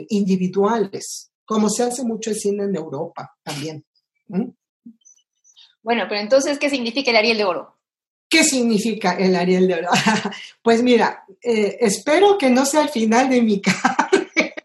individuales, 0.10 1.32
como 1.46 1.70
se 1.70 1.84
hace 1.84 2.04
mucho 2.04 2.30
el 2.30 2.36
cine 2.36 2.66
en 2.66 2.76
Europa 2.76 3.32
también. 3.42 3.84
Bueno, 5.86 6.06
pero 6.10 6.20
entonces, 6.20 6.58
¿qué 6.58 6.68
significa 6.68 7.12
el 7.12 7.18
Ariel 7.18 7.38
de 7.38 7.44
Oro? 7.44 7.76
¿Qué 8.28 8.44
significa 8.44 9.14
el 9.20 9.36
Ariel 9.36 9.68
de 9.68 9.76
Oro? 9.76 9.90
pues 10.64 10.82
mira, 10.82 11.24
eh, 11.40 11.78
espero 11.80 12.40
que 12.40 12.50
no 12.50 12.66
sea 12.66 12.82
el 12.82 12.90
final 12.90 13.30
de 13.30 13.44
mi 13.44 13.62
carrera. 13.62 14.56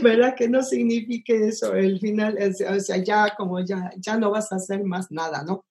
¿Verdad? 0.00 0.34
Que 0.34 0.48
no 0.48 0.62
signifique 0.62 1.48
eso, 1.48 1.74
el 1.74 2.00
final, 2.00 2.38
o 2.40 2.80
sea, 2.80 2.96
ya 2.96 3.34
como 3.36 3.60
ya, 3.60 3.90
ya 3.98 4.16
no 4.16 4.30
vas 4.30 4.50
a 4.52 4.56
hacer 4.56 4.82
más 4.84 5.08
nada, 5.10 5.42
¿no? 5.42 5.66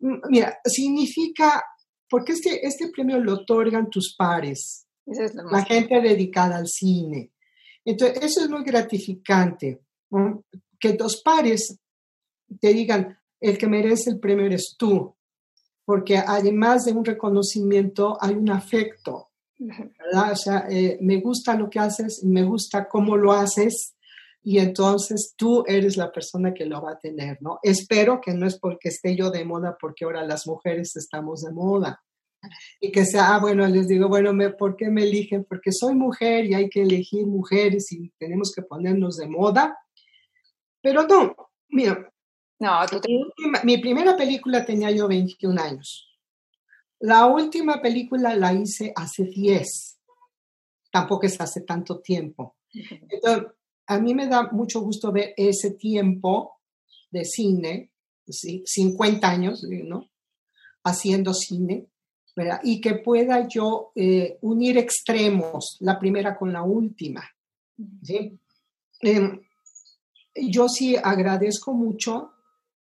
Mira, 0.00 0.58
significa, 0.64 1.62
porque 2.10 2.32
este, 2.32 2.66
este 2.66 2.88
premio 2.88 3.18
lo 3.18 3.34
otorgan 3.34 3.88
tus 3.88 4.16
pares, 4.18 4.88
la 5.06 5.64
gente 5.64 6.00
dedicada 6.00 6.56
al 6.56 6.66
cine. 6.66 7.30
Entonces, 7.84 8.18
eso 8.20 8.40
es 8.40 8.50
muy 8.50 8.64
gratificante, 8.64 9.80
que 10.80 10.94
tus 10.94 11.22
pares 11.22 11.78
te 12.60 12.72
digan, 12.72 13.18
el 13.40 13.58
que 13.58 13.66
merece 13.66 14.10
el 14.10 14.18
premio 14.18 14.46
eres 14.46 14.76
tú, 14.78 15.14
porque 15.84 16.18
además 16.18 16.84
de 16.84 16.92
un 16.92 17.04
reconocimiento 17.04 18.18
hay 18.20 18.34
un 18.34 18.50
afecto, 18.50 19.28
¿verdad? 19.58 20.32
O 20.32 20.36
sea, 20.36 20.66
eh, 20.68 20.98
me 21.00 21.20
gusta 21.20 21.54
lo 21.54 21.70
que 21.70 21.78
haces, 21.78 22.22
me 22.24 22.42
gusta 22.42 22.88
cómo 22.88 23.16
lo 23.16 23.32
haces, 23.32 23.96
y 24.42 24.58
entonces 24.58 25.34
tú 25.36 25.64
eres 25.66 25.96
la 25.96 26.12
persona 26.12 26.54
que 26.54 26.66
lo 26.66 26.80
va 26.80 26.92
a 26.92 26.98
tener, 27.00 27.36
¿no? 27.40 27.58
Espero 27.64 28.20
que 28.20 28.32
no 28.32 28.46
es 28.46 28.56
porque 28.58 28.90
esté 28.90 29.16
yo 29.16 29.30
de 29.30 29.44
moda, 29.44 29.76
porque 29.80 30.04
ahora 30.04 30.24
las 30.24 30.46
mujeres 30.46 30.94
estamos 30.94 31.42
de 31.42 31.52
moda. 31.52 32.00
Y 32.80 32.92
que 32.92 33.04
sea, 33.04 33.34
ah, 33.34 33.40
bueno, 33.40 33.66
les 33.66 33.88
digo, 33.88 34.08
bueno, 34.08 34.32
me, 34.32 34.50
¿por 34.50 34.76
qué 34.76 34.88
me 34.88 35.02
eligen? 35.02 35.44
Porque 35.44 35.72
soy 35.72 35.96
mujer 35.96 36.44
y 36.44 36.54
hay 36.54 36.68
que 36.68 36.82
elegir 36.82 37.26
mujeres 37.26 37.90
y 37.90 38.10
tenemos 38.18 38.52
que 38.54 38.62
ponernos 38.62 39.16
de 39.16 39.26
moda. 39.26 39.76
Pero 40.80 41.08
no, 41.08 41.34
mira, 41.68 42.08
no, 42.58 42.80
mi, 43.64 43.78
primera 43.78 44.16
película 44.16 44.64
tenía 44.64 44.90
yo 44.90 45.06
21 45.08 45.60
años. 45.60 46.08
La 47.00 47.26
última 47.26 47.82
película 47.82 48.34
la 48.34 48.54
hice 48.54 48.92
hace 48.96 49.24
10. 49.24 49.98
Tampoco 50.90 51.26
es 51.26 51.38
hace 51.40 51.60
tanto 51.62 52.00
tiempo. 52.00 52.56
Entonces, 52.72 53.52
a 53.86 53.98
mí 53.98 54.14
me 54.14 54.26
da 54.26 54.48
mucho 54.50 54.80
gusto 54.80 55.12
ver 55.12 55.34
ese 55.36 55.72
tiempo 55.72 56.60
de 57.10 57.24
cine, 57.24 57.92
50 58.26 59.28
años, 59.28 59.62
¿no? 59.62 60.10
Haciendo 60.82 61.34
cine, 61.34 61.86
¿verdad? 62.34 62.60
Y 62.64 62.80
que 62.80 62.94
pueda 62.94 63.46
yo 63.46 63.92
eh, 63.94 64.38
unir 64.40 64.78
extremos, 64.78 65.76
la 65.80 65.98
primera 65.98 66.36
con 66.36 66.52
la 66.52 66.62
última, 66.62 67.24
¿sí? 68.02 68.38
Em, 69.00 69.40
yo 70.34 70.68
sí 70.68 70.96
agradezco 70.96 71.72
mucho 71.72 72.32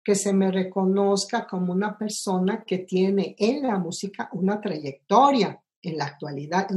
que 0.05 0.15
se 0.15 0.31
me 0.31 0.51
reconozca 0.51 1.47
como 1.47 1.73
una 1.73 1.97
persona 1.97 2.63
que 2.65 2.79
tiene 2.79 3.35
en 3.37 3.63
la 3.63 3.79
música 3.79 4.29
una 4.33 4.61
trayectoria 4.61 5.59
en 5.81 5.97
la 5.97 6.05
actualidad, 6.05 6.67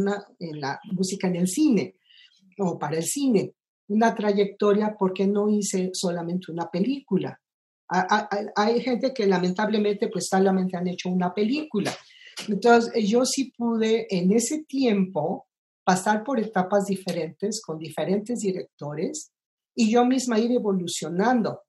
en 0.41 0.61
la 0.61 0.81
música 0.93 1.29
en 1.29 1.37
el 1.37 1.47
cine 1.47 1.97
o 2.59 2.79
para 2.79 2.97
el 2.97 3.05
cine, 3.05 3.55
una 3.89 4.15
trayectoria 4.15 4.97
porque 4.99 5.27
no 5.27 5.49
hice 5.49 5.91
solamente 5.93 6.51
una 6.51 6.71
película, 6.71 7.39
hay 7.89 8.81
gente 8.81 9.15
que 9.15 9.27
lamentablemente, 9.27 10.09
pues 10.09 10.29
solamente 10.29 10.77
han 10.77 10.89
hecho 10.89 11.09
una 11.09 11.33
película. 11.33 11.97
Entonces, 12.47 13.09
yo 13.09 13.25
sí 13.25 13.53
pude 13.57 14.07
en 14.11 14.33
ese 14.33 14.65
tiempo 14.65 15.47
pasar 15.85 16.23
por 16.23 16.39
etapas 16.39 16.85
diferentes 16.87 17.63
con 17.63 17.79
diferentes 17.79 18.41
directores 18.41 19.33
y 19.75 19.91
yo 19.91 20.05
misma 20.05 20.39
ir 20.39 20.53
evolucionando. 20.53 21.63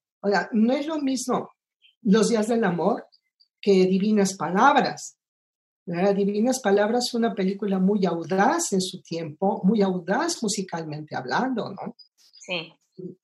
No 0.51 0.73
es 0.73 0.85
lo 0.87 0.99
mismo 0.99 1.49
Los 2.01 2.29
días 2.29 2.47
del 2.47 2.63
amor 2.63 3.07
que 3.61 3.85
Divinas 3.85 4.35
Palabras. 4.35 5.17
Divinas 5.85 6.59
Palabras 6.61 7.07
es 7.07 7.13
una 7.15 7.33
película 7.33 7.79
muy 7.79 8.05
audaz 8.05 8.73
en 8.73 8.81
su 8.81 9.01
tiempo, 9.01 9.61
muy 9.63 9.81
audaz 9.81 10.41
musicalmente 10.41 11.15
hablando, 11.15 11.69
¿no? 11.71 11.95
Sí. 12.17 12.73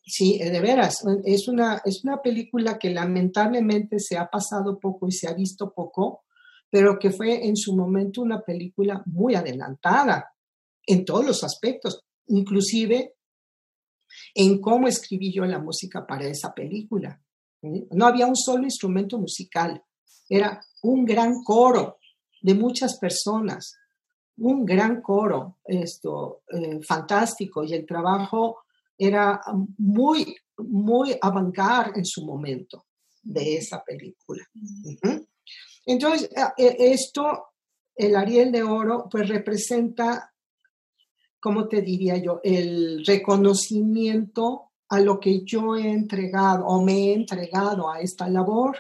Sí, 0.01 0.39
de 0.39 0.59
veras, 0.61 1.03
es 1.25 1.47
una, 1.47 1.81
es 1.83 2.03
una 2.03 2.21
película 2.21 2.79
que 2.79 2.89
lamentablemente 2.89 3.99
se 3.99 4.17
ha 4.17 4.29
pasado 4.29 4.79
poco 4.79 5.07
y 5.07 5.11
se 5.11 5.27
ha 5.27 5.33
visto 5.33 5.73
poco, 5.73 6.23
pero 6.69 6.97
que 6.97 7.11
fue 7.11 7.45
en 7.45 7.57
su 7.57 7.75
momento 7.75 8.21
una 8.21 8.41
película 8.41 9.03
muy 9.05 9.35
adelantada 9.35 10.33
en 10.85 11.03
todos 11.03 11.25
los 11.25 11.43
aspectos, 11.43 12.05
inclusive 12.27 13.14
en 14.35 14.59
cómo 14.59 14.87
escribí 14.87 15.33
yo 15.33 15.45
la 15.45 15.59
música 15.59 16.05
para 16.05 16.27
esa 16.27 16.53
película. 16.53 17.19
No 17.61 18.05
había 18.05 18.27
un 18.27 18.35
solo 18.35 18.63
instrumento 18.63 19.17
musical, 19.17 19.81
era 20.29 20.61
un 20.83 21.05
gran 21.05 21.41
coro 21.43 21.97
de 22.41 22.53
muchas 22.53 22.99
personas, 22.99 23.75
un 24.37 24.65
gran 24.65 25.01
coro, 25.01 25.59
esto, 25.63 26.43
eh, 26.51 26.79
fantástico, 26.85 27.63
y 27.63 27.73
el 27.73 27.85
trabajo 27.85 28.59
era 28.97 29.41
muy, 29.77 30.35
muy 30.57 31.17
avangar 31.21 31.93
en 31.95 32.05
su 32.05 32.25
momento 32.25 32.85
de 33.23 33.57
esa 33.57 33.83
película. 33.83 34.43
Entonces, 35.85 36.29
eh, 36.57 36.75
esto, 36.77 37.45
el 37.95 38.15
Ariel 38.15 38.51
de 38.51 38.63
Oro, 38.63 39.07
pues 39.09 39.27
representa, 39.29 40.34
¿cómo 41.45 41.67
te 41.67 41.83
diría 41.83 42.17
yo? 42.17 42.41
El 42.43 43.05
reconocimiento 43.05 44.71
a 44.89 44.99
lo 44.99 45.19
que 45.19 45.43
yo 45.43 45.75
he 45.75 45.91
entregado 45.91 46.65
o 46.65 46.83
me 46.83 46.93
he 46.93 47.13
entregado 47.13 47.87
a 47.87 47.99
esta 47.99 48.27
labor, 48.27 48.79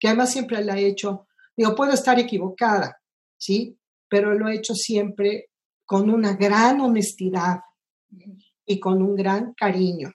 que 0.00 0.08
además 0.08 0.32
siempre 0.32 0.64
la 0.64 0.76
he 0.76 0.88
hecho, 0.88 1.28
digo, 1.56 1.76
puedo 1.76 1.92
estar 1.92 2.18
equivocada, 2.18 3.00
¿sí? 3.36 3.78
Pero 4.08 4.34
lo 4.34 4.48
he 4.48 4.56
hecho 4.56 4.74
siempre 4.74 5.50
con 5.84 6.10
una 6.10 6.34
gran 6.34 6.80
honestidad 6.80 7.60
y 8.66 8.80
con 8.80 9.00
un 9.00 9.14
gran 9.14 9.54
cariño. 9.54 10.10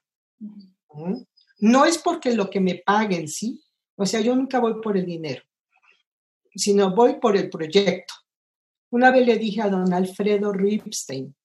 No 1.59 1.85
es 1.85 1.99
porque 1.99 2.33
lo 2.33 2.49
que 2.49 2.59
me 2.59 2.83
paguen, 2.85 3.29
¿sí? 3.29 3.63
O 3.95 4.05
sea, 4.05 4.19
yo 4.19 4.35
nunca 4.35 4.59
voy 4.59 4.81
por 4.81 4.97
el 4.97 5.05
dinero 5.05 5.41
sino 6.57 6.93
voy 6.95 7.19
por 7.19 7.37
el 7.37 7.51
proyecto. 7.51 8.15
Una 8.89 9.11
vez 9.11 9.27
le 9.27 9.37
dije 9.37 9.61
a 9.61 9.69
don 9.69 9.93
Alfredo 9.93 10.51
Ripstein, 10.51 11.35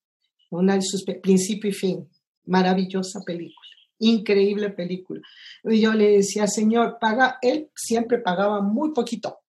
una 0.60 0.74
de 0.74 0.82
sus 0.82 1.04
principio 1.04 1.70
y 1.70 1.74
fin, 1.74 2.08
maravillosa 2.46 3.20
película, 3.20 3.68
increíble 3.98 4.70
película. 4.70 5.20
Y 5.64 5.80
yo 5.80 5.92
le 5.92 6.16
decía, 6.16 6.46
señor, 6.46 6.98
paga, 7.00 7.38
él 7.42 7.70
siempre 7.74 8.18
pagaba 8.18 8.60
muy 8.60 8.92
poquito 8.92 9.40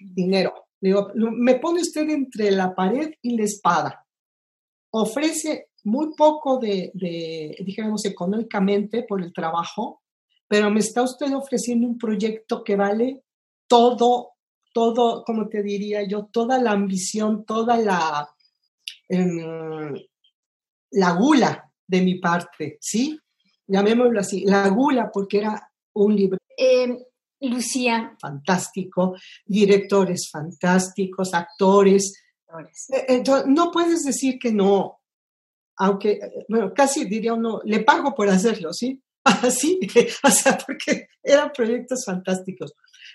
dinero. 0.00 0.66
Le 0.80 0.90
digo, 0.90 1.10
me 1.14 1.56
pone 1.56 1.80
usted 1.80 2.08
entre 2.08 2.50
la 2.50 2.74
pared 2.74 3.12
y 3.22 3.36
la 3.36 3.44
espada. 3.44 4.06
Ofrece 4.90 5.68
muy 5.84 6.14
poco 6.16 6.58
de, 6.58 6.90
de, 6.94 7.56
digamos, 7.64 8.04
económicamente 8.04 9.02
por 9.02 9.22
el 9.22 9.32
trabajo, 9.32 10.02
pero 10.48 10.70
me 10.70 10.80
está 10.80 11.02
usted 11.02 11.32
ofreciendo 11.34 11.86
un 11.86 11.98
proyecto 11.98 12.64
que 12.64 12.76
vale 12.76 13.22
todo 13.68 14.32
todo, 14.72 15.24
como 15.24 15.48
te 15.48 15.62
diría 15.62 16.02
yo, 16.02 16.26
toda 16.26 16.58
la 16.58 16.72
ambición, 16.72 17.44
toda 17.44 17.76
la, 17.76 18.28
em, 19.08 19.94
la 20.92 21.12
gula 21.12 21.70
de 21.86 22.00
mi 22.02 22.16
parte, 22.16 22.78
¿sí? 22.80 23.18
Llamémoslo 23.66 24.20
así, 24.20 24.44
la 24.44 24.68
gula 24.68 25.10
porque 25.12 25.38
era 25.38 25.70
un 25.94 26.16
libro. 26.16 26.38
Em, 26.56 26.98
Lucía. 27.40 28.16
Fantástico, 28.20 29.16
directores 29.44 30.28
fantásticos, 30.30 31.32
actores. 31.32 32.22
Eh, 32.92 33.04
entonces, 33.08 33.46
no 33.48 33.70
puedes 33.70 34.04
decir 34.04 34.38
que 34.38 34.52
no, 34.52 35.00
aunque, 35.76 36.20
bueno, 36.48 36.72
casi 36.74 37.06
diría 37.06 37.32
uno, 37.32 37.60
le 37.64 37.80
pago 37.80 38.14
por 38.14 38.28
hacerlo, 38.28 38.72
¿sí? 38.72 39.02
Así, 39.24 39.80
o 40.22 40.30
sea, 40.30 40.58
porque 40.58 41.08
eran 41.22 41.50
proyectos 41.52 42.04
fantásticos. 42.04 42.74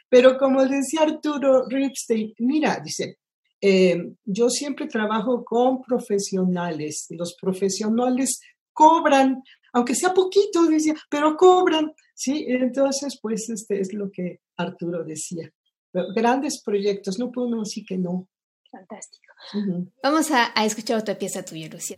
Pero 0.10 0.38
como 0.38 0.66
decía 0.66 1.02
Arturo 1.02 1.66
Ripstein, 1.68 2.34
mira, 2.40 2.80
dice, 2.84 3.20
eh, 3.68 4.14
yo 4.26 4.48
siempre 4.50 4.86
trabajo 4.86 5.44
con 5.44 5.82
profesionales. 5.82 7.08
Los 7.10 7.36
profesionales 7.42 8.40
cobran, 8.72 9.42
aunque 9.74 9.96
sea 9.96 10.14
poquito, 10.14 10.66
decía, 10.68 10.94
pero 11.10 11.36
cobran, 11.36 11.92
¿sí? 12.14 12.46
Entonces, 12.48 13.18
pues, 13.20 13.50
este 13.50 13.80
es 13.80 13.92
lo 13.92 14.12
que 14.12 14.42
Arturo 14.56 15.04
decía. 15.04 15.52
grandes 16.16 16.62
proyectos, 16.64 17.18
no 17.18 17.32
puedo 17.32 17.60
decir 17.62 17.86
que 17.88 17.98
no. 17.98 18.28
Fantástico. 18.70 19.34
Vamos 20.04 20.30
a, 20.30 20.52
a 20.54 20.66
escuchar 20.66 21.00
otra 21.00 21.18
pieza 21.18 21.44
tuya, 21.44 21.68
Lucía. 21.68 21.96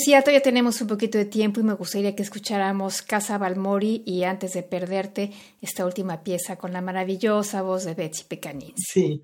Lucía, 0.00 0.22
todavía 0.22 0.40
tenemos 0.40 0.80
un 0.80 0.86
poquito 0.86 1.18
de 1.18 1.26
tiempo 1.26 1.60
y 1.60 1.62
me 1.62 1.74
gustaría 1.74 2.16
que 2.16 2.22
escucháramos 2.22 3.02
Casa 3.02 3.36
Balmori 3.36 4.02
y 4.06 4.24
antes 4.24 4.54
de 4.54 4.62
perderte 4.62 5.30
esta 5.60 5.84
última 5.84 6.22
pieza 6.22 6.56
con 6.56 6.72
la 6.72 6.80
maravillosa 6.80 7.60
voz 7.60 7.84
de 7.84 7.92
Betsy 7.92 8.24
Pecanín. 8.24 8.72
Sí. 8.78 9.20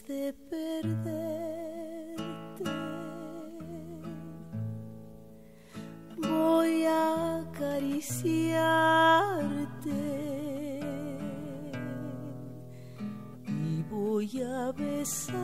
de 0.00 0.32
perderte. 0.48 1.04
Voy 6.16 6.84
a 6.86 7.40
acariciarte 7.40 8.00
y 13.46 13.82
voy 13.90 14.40
a 14.40 14.72
besar. 14.72 15.41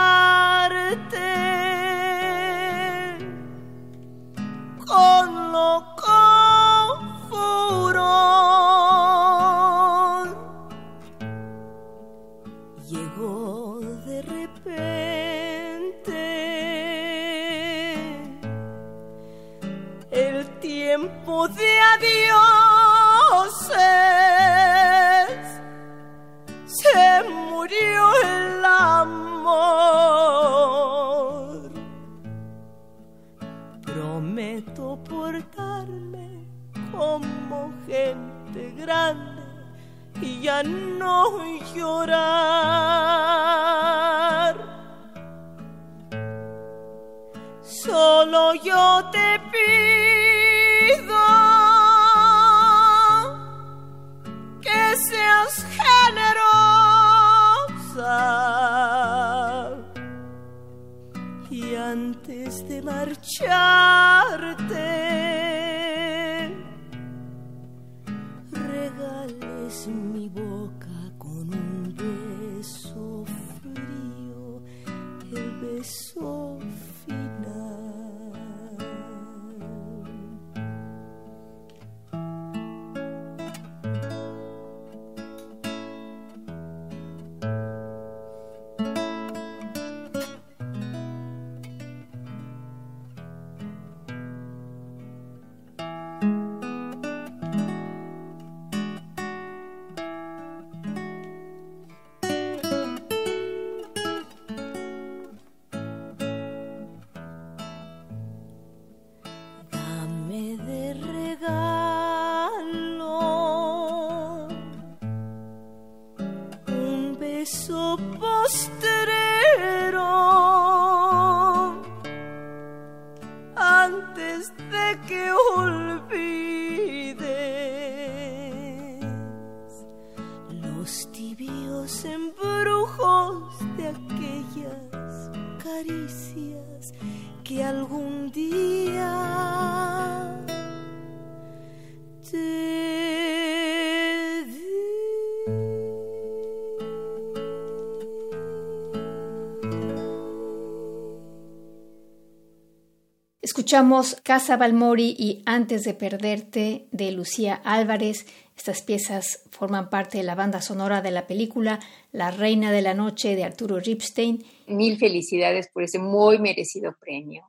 Escuchamos 153.71 154.17
Casa 154.25 154.57
Balmori 154.57 155.15
y 155.17 155.45
Antes 155.47 155.85
de 155.85 155.95
Perderte 155.95 156.89
de 156.91 157.13
Lucía 157.13 157.55
Álvarez. 157.55 158.27
Estas 158.57 158.83
piezas 158.83 159.45
forman 159.53 159.91
parte 159.91 160.19
de 160.19 160.25
la 160.25 160.35
banda 160.35 160.61
sonora 160.61 161.03
de 161.03 161.13
la 161.13 161.29
película 161.29 161.79
La 162.11 162.33
Reina 162.33 162.73
de 162.73 162.83
la 162.83 162.95
Noche 162.95 163.37
de 163.37 163.45
Arturo 163.45 163.79
Ripstein. 163.79 164.45
Mil 164.67 164.99
felicidades 164.99 165.69
por 165.73 165.85
ese 165.85 166.01
muy 166.01 166.41
merecido 166.41 166.97
premio. 166.99 167.45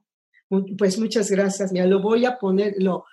Pues 0.78 1.00
muchas 1.00 1.32
gracias, 1.32 1.72
mira, 1.72 1.88
lo 1.88 2.04
voy 2.04 2.24
a 2.26 2.38
poner, 2.38 2.76
lo, 2.78 3.06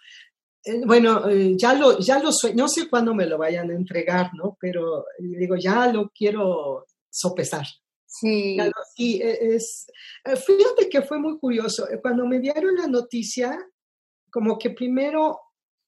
eh, 0.63 0.83
bueno, 0.85 1.31
eh, 1.31 1.55
ya 1.57 1.73
lo, 1.73 1.99
ya 2.01 2.19
lo 2.19 2.29
no 2.55 2.69
sé 2.69 2.91
cuándo 2.91 3.15
me 3.15 3.25
lo 3.25 3.39
vayan 3.39 3.71
a 3.71 3.75
entregar, 3.75 4.33
¿no? 4.35 4.59
Pero 4.61 5.07
digo, 5.19 5.57
ya 5.57 5.91
lo 5.91 6.11
quiero 6.11 6.85
sopesar. 7.09 7.65
Sí. 8.11 8.57
sí, 8.97 9.21
e, 9.23 9.55
es, 9.55 9.87
eh, 10.25 10.35
fíjate 10.35 10.89
que 10.89 11.03
fue 11.03 11.19
muy 11.19 11.39
curioso. 11.39 11.87
Cuando 12.01 12.27
me 12.27 12.41
dieron 12.41 12.75
la 12.75 12.87
noticia, 12.87 13.59
como 14.31 14.59
que 14.59 14.71
primero 14.71 15.39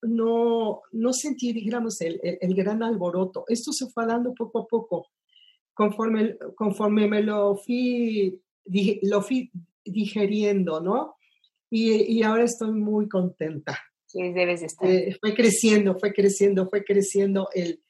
no, 0.03 0.83
no 0.93 1.13
sentí, 1.13 1.53
digamos, 1.53 2.01
el, 2.03 2.21
el, 2.23 2.55
gran 2.55 2.83
alboroto. 2.83 3.45
Esto 3.49 3.73
se 3.73 3.87
fue 3.89 4.07
dando 4.07 4.35
poco 4.35 4.61
a 4.61 4.67
poco, 4.67 5.09
conforme, 5.75 6.37
conforme 6.55 7.09
me 7.09 7.23
lo 7.23 7.57
fui, 7.57 8.41
lo 9.03 9.23
fui 9.23 9.51
digeriendo, 9.85 10.81
¿no? 10.81 11.17
Y, 11.71 12.19
y 12.19 12.23
ahora 12.23 12.45
estoy 12.45 12.73
muy 12.73 13.09
contenta. 13.09 13.79
Sí, 14.07 14.33
debes 14.33 14.63
estar. 14.63 14.89
Eh, 14.91 15.17
fue 15.21 15.35
creciendo, 15.35 15.99
fue 15.99 16.13
creciendo, 16.13 16.69
fue 16.69 16.85
creciendo 16.85 17.49
el, 17.55 17.83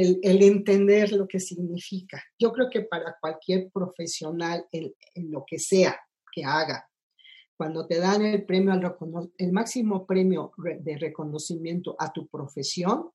el, 0.00 0.18
el, 0.22 0.42
entender 0.42 1.12
lo 1.12 1.26
que 1.26 1.40
significa. 1.40 2.22
Yo 2.38 2.52
creo 2.52 2.70
que 2.70 2.82
para 2.82 3.16
cualquier 3.20 3.70
profesional, 3.70 4.66
en, 4.72 4.94
en 5.14 5.30
lo 5.30 5.44
que 5.46 5.58
sea 5.58 5.98
que 6.32 6.44
haga, 6.44 6.88
cuando 7.56 7.86
te 7.86 7.98
dan 8.00 8.22
el 8.22 8.44
premio, 8.44 8.72
al 8.72 9.30
el 9.38 9.52
máximo 9.52 10.04
premio 10.06 10.52
de 10.80 10.98
reconocimiento 10.98 11.94
a 11.98 12.12
tu 12.12 12.26
profesión 12.26 13.10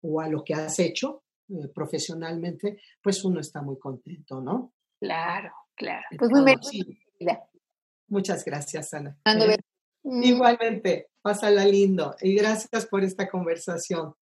o 0.00 0.20
a 0.20 0.28
lo 0.28 0.42
que 0.44 0.54
has 0.54 0.78
hecho 0.78 1.24
eh, 1.48 1.68
profesionalmente, 1.74 2.80
pues 3.02 3.24
uno 3.24 3.40
está 3.40 3.60
muy 3.60 3.78
contento, 3.78 4.40
¿no? 4.40 4.72
Claro, 4.98 5.52
claro. 5.74 6.06
Pues 6.18 6.30
muy 6.30 6.56
Muchas 8.08 8.44
gracias, 8.44 8.94
Ana. 8.94 9.18
Eh, 9.26 9.58
igualmente, 10.04 11.08
pásala 11.20 11.64
lindo 11.66 12.14
y 12.20 12.34
gracias 12.34 12.86
por 12.86 13.04
esta 13.04 13.28
conversación. 13.28 14.14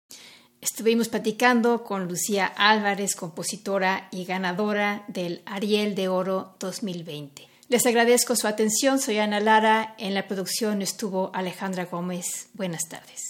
Estuvimos 0.61 1.08
platicando 1.08 1.84
con 1.84 2.06
Lucía 2.06 2.46
Álvarez, 2.46 3.14
compositora 3.14 4.08
y 4.11 4.26
ganadora 4.26 5.04
del 5.08 5.40
Ariel 5.46 5.94
de 5.94 6.08
Oro 6.08 6.54
2020. 6.61 7.48
Les 7.68 7.86
agradezco 7.86 8.36
su 8.36 8.46
atención. 8.46 8.98
Soy 8.98 9.18
Ana 9.18 9.40
Lara. 9.40 9.94
En 9.96 10.12
la 10.12 10.28
producción 10.28 10.82
estuvo 10.82 11.30
Alejandra 11.32 11.86
Gómez. 11.86 12.48
Buenas 12.52 12.88
tardes. 12.90 13.29